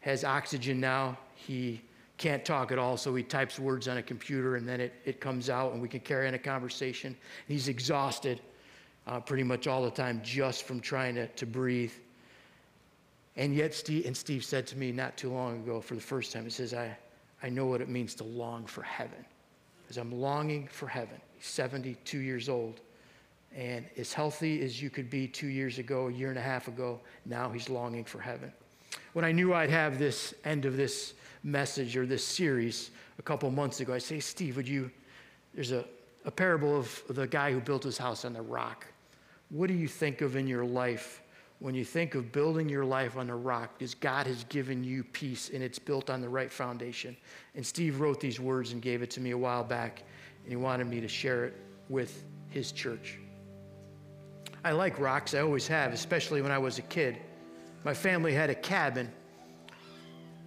has 0.00 0.24
oxygen 0.24 0.80
now. 0.80 1.16
He 1.36 1.80
can't 2.22 2.44
talk 2.44 2.70
at 2.70 2.78
all, 2.78 2.96
so 2.96 3.12
he 3.16 3.24
types 3.24 3.58
words 3.58 3.88
on 3.88 3.96
a 3.96 4.02
computer 4.02 4.54
and 4.54 4.68
then 4.68 4.80
it, 4.80 4.94
it 5.04 5.20
comes 5.20 5.50
out 5.50 5.72
and 5.72 5.82
we 5.82 5.88
can 5.88 5.98
carry 5.98 6.28
on 6.28 6.34
a 6.34 6.38
conversation. 6.38 7.16
He's 7.48 7.66
exhausted 7.66 8.40
uh, 9.08 9.18
pretty 9.18 9.42
much 9.42 9.66
all 9.66 9.82
the 9.82 9.90
time 9.90 10.20
just 10.22 10.62
from 10.62 10.78
trying 10.78 11.16
to, 11.16 11.26
to 11.26 11.46
breathe. 11.46 11.90
And 13.36 13.52
yet, 13.56 13.74
Steve, 13.74 14.06
and 14.06 14.16
Steve 14.16 14.44
said 14.44 14.68
to 14.68 14.78
me 14.78 14.92
not 14.92 15.16
too 15.16 15.32
long 15.32 15.62
ago 15.62 15.80
for 15.80 15.96
the 15.96 16.00
first 16.00 16.32
time, 16.32 16.44
he 16.44 16.50
says, 16.50 16.72
I, 16.72 16.96
I 17.42 17.48
know 17.48 17.66
what 17.66 17.80
it 17.80 17.88
means 17.88 18.14
to 18.16 18.24
long 18.24 18.66
for 18.66 18.82
heaven. 18.82 19.24
Because 19.82 19.96
I'm 19.96 20.12
longing 20.12 20.68
for 20.68 20.86
heaven. 20.86 21.20
He's 21.34 21.48
72 21.48 22.18
years 22.18 22.48
old. 22.48 22.80
And 23.52 23.84
as 23.98 24.12
healthy 24.12 24.62
as 24.62 24.80
you 24.80 24.90
could 24.90 25.10
be 25.10 25.26
two 25.26 25.48
years 25.48 25.78
ago, 25.78 26.06
a 26.06 26.12
year 26.12 26.28
and 26.28 26.38
a 26.38 26.42
half 26.42 26.68
ago, 26.68 27.00
now 27.26 27.50
he's 27.50 27.68
longing 27.68 28.04
for 28.04 28.20
heaven. 28.20 28.52
When 29.12 29.24
I 29.24 29.32
knew 29.32 29.52
I'd 29.52 29.70
have 29.70 29.98
this 29.98 30.34
end 30.44 30.66
of 30.66 30.76
this 30.76 31.14
message 31.42 31.96
or 31.96 32.06
this 32.06 32.24
series 32.24 32.90
a 33.18 33.22
couple 33.22 33.50
months 33.50 33.80
ago. 33.80 33.92
I 33.92 33.98
say, 33.98 34.20
Steve, 34.20 34.56
would 34.56 34.68
you? 34.68 34.90
There's 35.54 35.72
a, 35.72 35.84
a 36.24 36.30
parable 36.30 36.76
of 36.76 37.02
the 37.08 37.26
guy 37.26 37.52
who 37.52 37.60
built 37.60 37.84
his 37.84 37.98
house 37.98 38.24
on 38.24 38.32
the 38.32 38.42
rock. 38.42 38.86
What 39.50 39.68
do 39.68 39.74
you 39.74 39.88
think 39.88 40.20
of 40.20 40.36
in 40.36 40.46
your 40.46 40.64
life 40.64 41.22
when 41.58 41.74
you 41.74 41.84
think 41.84 42.14
of 42.14 42.32
building 42.32 42.68
your 42.68 42.84
life 42.84 43.16
on 43.16 43.26
the 43.26 43.34
rock? 43.34 43.78
Because 43.78 43.94
God 43.94 44.26
has 44.26 44.44
given 44.44 44.82
you 44.82 45.04
peace 45.04 45.50
and 45.52 45.62
it's 45.62 45.78
built 45.78 46.08
on 46.08 46.20
the 46.20 46.28
right 46.28 46.50
foundation. 46.50 47.16
And 47.54 47.66
Steve 47.66 48.00
wrote 48.00 48.18
these 48.18 48.40
words 48.40 48.72
and 48.72 48.80
gave 48.80 49.02
it 49.02 49.10
to 49.10 49.20
me 49.20 49.32
a 49.32 49.38
while 49.38 49.64
back, 49.64 50.02
and 50.42 50.50
he 50.50 50.56
wanted 50.56 50.86
me 50.86 51.00
to 51.00 51.08
share 51.08 51.44
it 51.44 51.54
with 51.88 52.24
his 52.48 52.72
church. 52.72 53.18
I 54.64 54.72
like 54.72 54.98
rocks, 55.00 55.34
I 55.34 55.40
always 55.40 55.66
have, 55.66 55.92
especially 55.92 56.40
when 56.40 56.52
I 56.52 56.58
was 56.58 56.78
a 56.78 56.82
kid. 56.82 57.18
My 57.84 57.92
family 57.92 58.32
had 58.32 58.48
a 58.48 58.54
cabin 58.54 59.10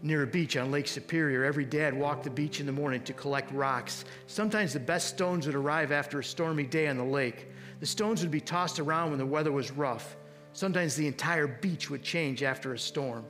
near 0.06 0.22
a 0.22 0.28
beach 0.28 0.56
on 0.56 0.70
Lake 0.70 0.88
Superior. 0.88 1.44
Every 1.44 1.66
dad 1.66 1.92
walked 1.92 2.24
the 2.24 2.30
beach 2.30 2.60
in 2.60 2.68
the 2.68 2.72
morning 2.72 3.02
to 3.06 3.14
collect 3.14 3.52
rocks. 3.52 4.06
Sometimes 4.28 4.72
the 4.72 4.80
best 4.80 5.08
stones 5.08 5.48
would 5.48 5.56
arrive 5.56 5.92
after 5.92 6.20
a 6.20 6.24
stormy 6.24 6.64
day 6.64 6.88
on 6.88 6.98
the 6.98 7.04
lake. 7.04 7.48
The 7.80 7.88
stones 7.88 8.22
would 8.22 8.30
be 8.30 8.40
tossed 8.40 8.80
around 8.80 9.10
when 9.10 9.18
the 9.18 9.26
weather 9.26 9.52
was 9.52 9.72
rough. 9.72 10.16
Sometimes 10.54 10.96
the 10.96 11.08
entire 11.08 11.48
beach 11.48 11.90
would 11.90 12.04
change 12.04 12.44
after 12.44 12.74
a 12.76 12.80
storm. 12.80 13.26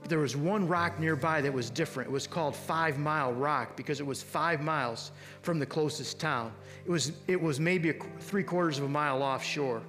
But 0.00 0.08
there 0.08 0.18
was 0.18 0.34
one 0.34 0.66
rock 0.66 0.98
nearby 0.98 1.42
that 1.42 1.52
was 1.52 1.68
different. 1.68 2.08
It 2.08 2.12
was 2.12 2.26
called 2.26 2.56
Five 2.56 2.98
Mile 2.98 3.34
Rock 3.34 3.76
because 3.76 4.00
it 4.00 4.06
was 4.06 4.22
five 4.22 4.62
miles 4.62 5.12
from 5.42 5.58
the 5.58 5.66
closest 5.66 6.18
town. 6.18 6.52
It 6.86 6.90
was, 6.90 7.12
it 7.26 7.40
was 7.40 7.60
maybe 7.60 7.90
a, 7.90 7.94
three 8.18 8.44
quarters 8.44 8.78
of 8.78 8.84
a 8.84 8.88
mile 8.88 9.22
offshore. 9.22 9.82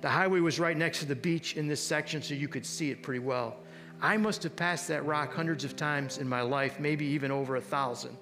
The 0.00 0.08
highway 0.08 0.40
was 0.40 0.58
right 0.58 0.76
next 0.76 0.98
to 1.00 1.06
the 1.06 1.14
beach 1.14 1.56
in 1.56 1.68
this 1.68 1.80
section, 1.80 2.22
so 2.22 2.34
you 2.34 2.48
could 2.48 2.66
see 2.66 2.90
it 2.90 3.04
pretty 3.04 3.20
well. 3.20 3.58
I 4.02 4.16
must 4.16 4.42
have 4.44 4.56
passed 4.56 4.88
that 4.88 5.04
rock 5.04 5.34
hundreds 5.34 5.62
of 5.64 5.76
times 5.76 6.18
in 6.18 6.28
my 6.28 6.40
life, 6.40 6.80
maybe 6.80 7.04
even 7.06 7.30
over 7.30 7.56
a 7.56 7.60
thousand. 7.60 8.16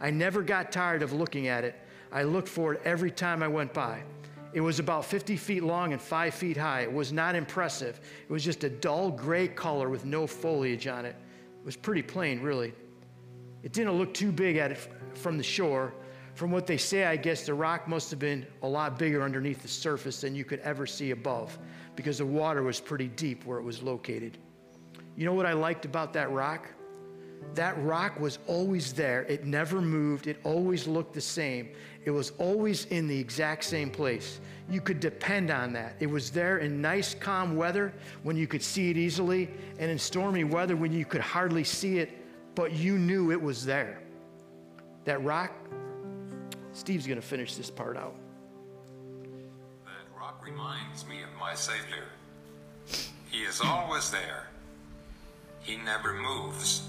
I 0.00 0.10
never 0.10 0.42
got 0.42 0.70
tired 0.70 1.02
of 1.02 1.12
looking 1.12 1.48
at 1.48 1.64
it. 1.64 1.74
I 2.12 2.22
looked 2.22 2.48
for 2.48 2.74
it 2.74 2.82
every 2.84 3.10
time 3.10 3.42
I 3.42 3.48
went 3.48 3.74
by. 3.74 4.02
It 4.52 4.60
was 4.60 4.78
about 4.78 5.04
50 5.04 5.36
feet 5.36 5.64
long 5.64 5.92
and 5.92 6.00
five 6.00 6.32
feet 6.34 6.56
high. 6.56 6.82
It 6.82 6.92
was 6.92 7.12
not 7.12 7.34
impressive. 7.34 8.00
It 8.22 8.32
was 8.32 8.44
just 8.44 8.62
a 8.62 8.70
dull 8.70 9.10
gray 9.10 9.48
color 9.48 9.88
with 9.88 10.04
no 10.04 10.28
foliage 10.28 10.86
on 10.86 11.04
it. 11.04 11.16
It 11.60 11.66
was 11.66 11.76
pretty 11.76 12.02
plain, 12.02 12.40
really. 12.40 12.72
It 13.64 13.72
didn't 13.72 13.94
look 13.94 14.14
too 14.14 14.30
big 14.30 14.56
at 14.56 14.70
it 14.70 14.88
from 15.14 15.36
the 15.36 15.42
shore. 15.42 15.92
From 16.36 16.52
what 16.52 16.68
they 16.68 16.76
say, 16.76 17.04
I 17.06 17.16
guess 17.16 17.46
the 17.46 17.54
rock 17.54 17.88
must 17.88 18.10
have 18.10 18.20
been 18.20 18.46
a 18.62 18.68
lot 18.68 18.96
bigger 18.96 19.22
underneath 19.22 19.62
the 19.62 19.68
surface 19.68 20.20
than 20.20 20.36
you 20.36 20.44
could 20.44 20.60
ever 20.60 20.86
see 20.86 21.10
above 21.10 21.58
because 21.96 22.18
the 22.18 22.26
water 22.26 22.62
was 22.62 22.78
pretty 22.78 23.08
deep 23.08 23.44
where 23.44 23.58
it 23.58 23.62
was 23.64 23.82
located. 23.82 24.38
You 25.16 25.24
know 25.24 25.34
what 25.34 25.46
I 25.46 25.52
liked 25.52 25.84
about 25.84 26.12
that 26.14 26.30
rock? 26.30 26.68
That 27.54 27.80
rock 27.84 28.18
was 28.18 28.38
always 28.46 28.92
there. 28.92 29.22
It 29.24 29.44
never 29.44 29.80
moved. 29.80 30.26
It 30.26 30.38
always 30.44 30.86
looked 30.86 31.14
the 31.14 31.20
same. 31.20 31.68
It 32.04 32.10
was 32.10 32.32
always 32.38 32.86
in 32.86 33.06
the 33.06 33.18
exact 33.18 33.64
same 33.64 33.90
place. 33.90 34.40
You 34.68 34.80
could 34.80 34.98
depend 34.98 35.50
on 35.50 35.72
that. 35.74 35.94
It 36.00 36.06
was 36.06 36.30
there 36.30 36.58
in 36.58 36.80
nice, 36.80 37.14
calm 37.14 37.54
weather 37.54 37.92
when 38.22 38.36
you 38.36 38.46
could 38.46 38.62
see 38.62 38.90
it 38.90 38.96
easily, 38.96 39.50
and 39.78 39.90
in 39.90 39.98
stormy 39.98 40.42
weather 40.42 40.74
when 40.74 40.92
you 40.92 41.04
could 41.04 41.20
hardly 41.20 41.64
see 41.64 41.98
it, 41.98 42.10
but 42.54 42.72
you 42.72 42.98
knew 42.98 43.30
it 43.30 43.40
was 43.40 43.64
there. 43.64 44.00
That 45.04 45.22
rock, 45.22 45.52
Steve's 46.72 47.06
going 47.06 47.20
to 47.20 47.26
finish 47.26 47.54
this 47.54 47.70
part 47.70 47.96
out. 47.96 48.16
That 49.84 50.18
rock 50.18 50.42
reminds 50.44 51.06
me 51.06 51.22
of 51.22 51.28
my 51.38 51.54
Savior. 51.54 52.08
He 53.30 53.42
is 53.42 53.60
always 53.60 54.10
there. 54.10 54.48
He 55.64 55.76
never 55.78 56.12
moves. 56.12 56.86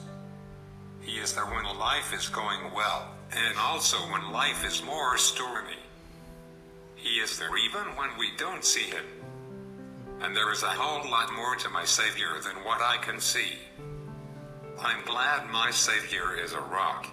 He 1.02 1.18
is 1.18 1.34
there 1.34 1.46
when 1.46 1.64
life 1.80 2.14
is 2.14 2.28
going 2.28 2.74
well, 2.76 3.08
and 3.32 3.58
also 3.58 3.98
when 4.12 4.32
life 4.32 4.66
is 4.66 4.84
more 4.84 5.18
stormy. 5.18 5.80
He 6.96 7.20
is 7.20 7.40
there 7.40 7.56
even 7.58 7.96
when 7.96 8.10
we 8.20 8.32
don't 8.38 8.66
see 8.66 8.84
him. 8.84 9.06
And 10.22 10.36
there 10.36 10.52
is 10.52 10.64
a 10.64 10.68
whole 10.68 11.10
lot 11.10 11.34
more 11.34 11.56
to 11.56 11.70
my 11.70 11.86
Savior 11.86 12.40
than 12.44 12.64
what 12.66 12.82
I 12.82 12.98
can 12.98 13.20
see. 13.20 13.54
I'm 14.80 15.06
glad 15.06 15.50
my 15.50 15.72
Savior 15.72 16.36
is 16.36 16.52
a 16.52 16.60
rock. 16.60 17.08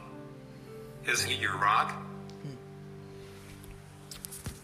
Is 1.06 1.22
he 1.22 1.34
your 1.34 1.56
rock? 1.58 1.94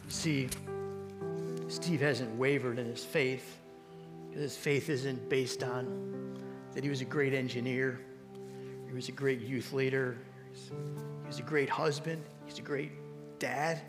See, 0.08 0.48
Steve 1.68 2.00
hasn't 2.00 2.34
wavered 2.36 2.78
in 2.78 2.86
his 2.86 3.04
faith. 3.04 3.56
His 4.32 4.56
faith 4.56 4.88
isn't 4.88 5.28
based 5.28 5.62
on 5.62 6.27
that 6.78 6.84
he 6.84 6.90
was 6.90 7.00
a 7.00 7.04
great 7.04 7.34
engineer, 7.34 7.98
he 8.86 8.94
was 8.94 9.08
a 9.08 9.12
great 9.12 9.40
youth 9.40 9.72
leader, 9.72 10.16
he 10.52 11.26
was 11.26 11.40
a 11.40 11.42
great 11.42 11.68
husband, 11.68 12.22
he's 12.46 12.60
a 12.60 12.62
great 12.62 12.92
dad, 13.40 13.80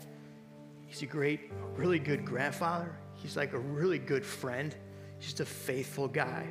he's 0.88 1.00
a 1.02 1.06
great, 1.06 1.52
really 1.76 2.00
good 2.00 2.24
grandfather, 2.24 2.92
he's 3.14 3.36
like 3.36 3.52
a 3.52 3.58
really 3.60 4.00
good 4.00 4.26
friend, 4.26 4.74
he's 5.18 5.26
just 5.26 5.38
a 5.38 5.44
faithful 5.44 6.08
guy. 6.08 6.44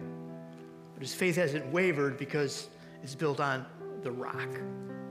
But 0.93 1.01
his 1.01 1.13
faith 1.13 1.35
hasn't 1.35 1.65
wavered 1.73 2.17
because 2.17 2.69
it's 3.03 3.15
built 3.15 3.41
on 3.41 3.65
the 4.01 4.11
rock 4.13 4.49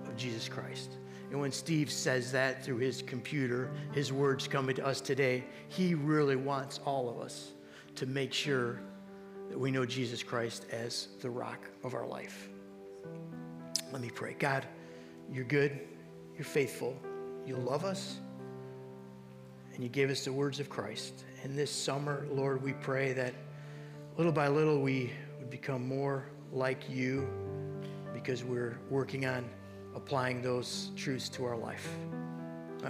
of 0.07 0.17
Jesus 0.17 0.49
Christ. 0.49 0.93
And 1.31 1.39
when 1.39 1.53
Steve 1.53 1.91
says 1.91 2.33
that 2.33 2.65
through 2.65 2.79
his 2.79 3.03
computer, 3.03 3.71
his 3.93 4.15
words 4.15 4.49
coming 4.49 4.77
to 4.77 4.87
us 4.87 5.03
today, 5.03 5.45
he 5.69 5.93
really 5.95 6.37
wants 6.37 6.81
all 6.87 7.11
of 7.11 7.21
us 7.21 7.53
to 7.97 8.07
make 8.07 8.33
sure 8.33 8.81
that 9.49 9.59
we 9.59 9.71
know 9.71 9.87
Jesus 9.87 10.23
Christ 10.23 10.67
as 10.71 11.09
the 11.21 11.31
rock 11.31 11.69
of 11.85 11.95
our 11.95 12.07
life. 12.07 12.49
Let 13.93 14.03
me 14.03 14.11
pray. 14.11 14.37
God, 14.39 14.67
you're 15.33 15.45
good, 15.45 15.81
you're 16.37 16.45
faithful, 16.45 16.97
you 17.47 17.57
love 17.57 17.85
us, 17.85 18.19
and 19.75 19.83
you 19.83 19.89
gave 19.89 20.11
us 20.11 20.25
the 20.25 20.33
words 20.33 20.61
of 20.61 20.69
Christ. 20.69 21.25
And 21.43 21.57
this 21.57 21.71
summer, 21.71 22.27
Lord, 22.31 22.63
we 22.63 22.73
pray 22.75 23.13
that 23.15 23.33
little 24.17 24.33
by 24.33 24.49
little 24.49 24.81
we 24.81 25.13
would 25.39 25.51
become 25.51 25.87
more 25.87 26.27
like 26.53 26.91
you 26.91 27.29
because 28.13 28.45
we're 28.45 28.79
working 28.91 29.27
on 29.27 29.49
applying 29.95 30.43
those 30.43 30.91
truths 30.97 31.29
to 31.31 31.45
our 31.45 31.57
life. 31.57 31.89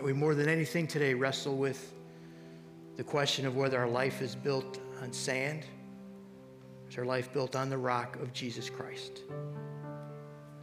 We 0.02 0.12
more 0.12 0.34
than 0.34 0.48
anything 0.48 0.86
today 0.86 1.14
wrestle 1.14 1.56
with 1.56 1.94
the 2.96 3.04
question 3.04 3.46
of 3.46 3.56
whether 3.56 3.78
our 3.78 3.88
life 3.88 4.20
is 4.20 4.34
built 4.34 4.80
on 5.02 5.12
sand 5.12 5.64
is 6.88 6.98
our 6.98 7.04
life 7.04 7.32
built 7.32 7.56
on 7.56 7.70
the 7.70 7.78
rock 7.78 8.16
of 8.16 8.32
Jesus 8.32 8.70
Christ. 8.70 9.22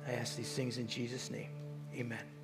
I 0.08 0.14
ask 0.14 0.36
these 0.36 0.54
things 0.54 0.78
in 0.78 0.88
Jesus' 0.88 1.32
name. 1.32 1.50
Amen. 1.96 2.35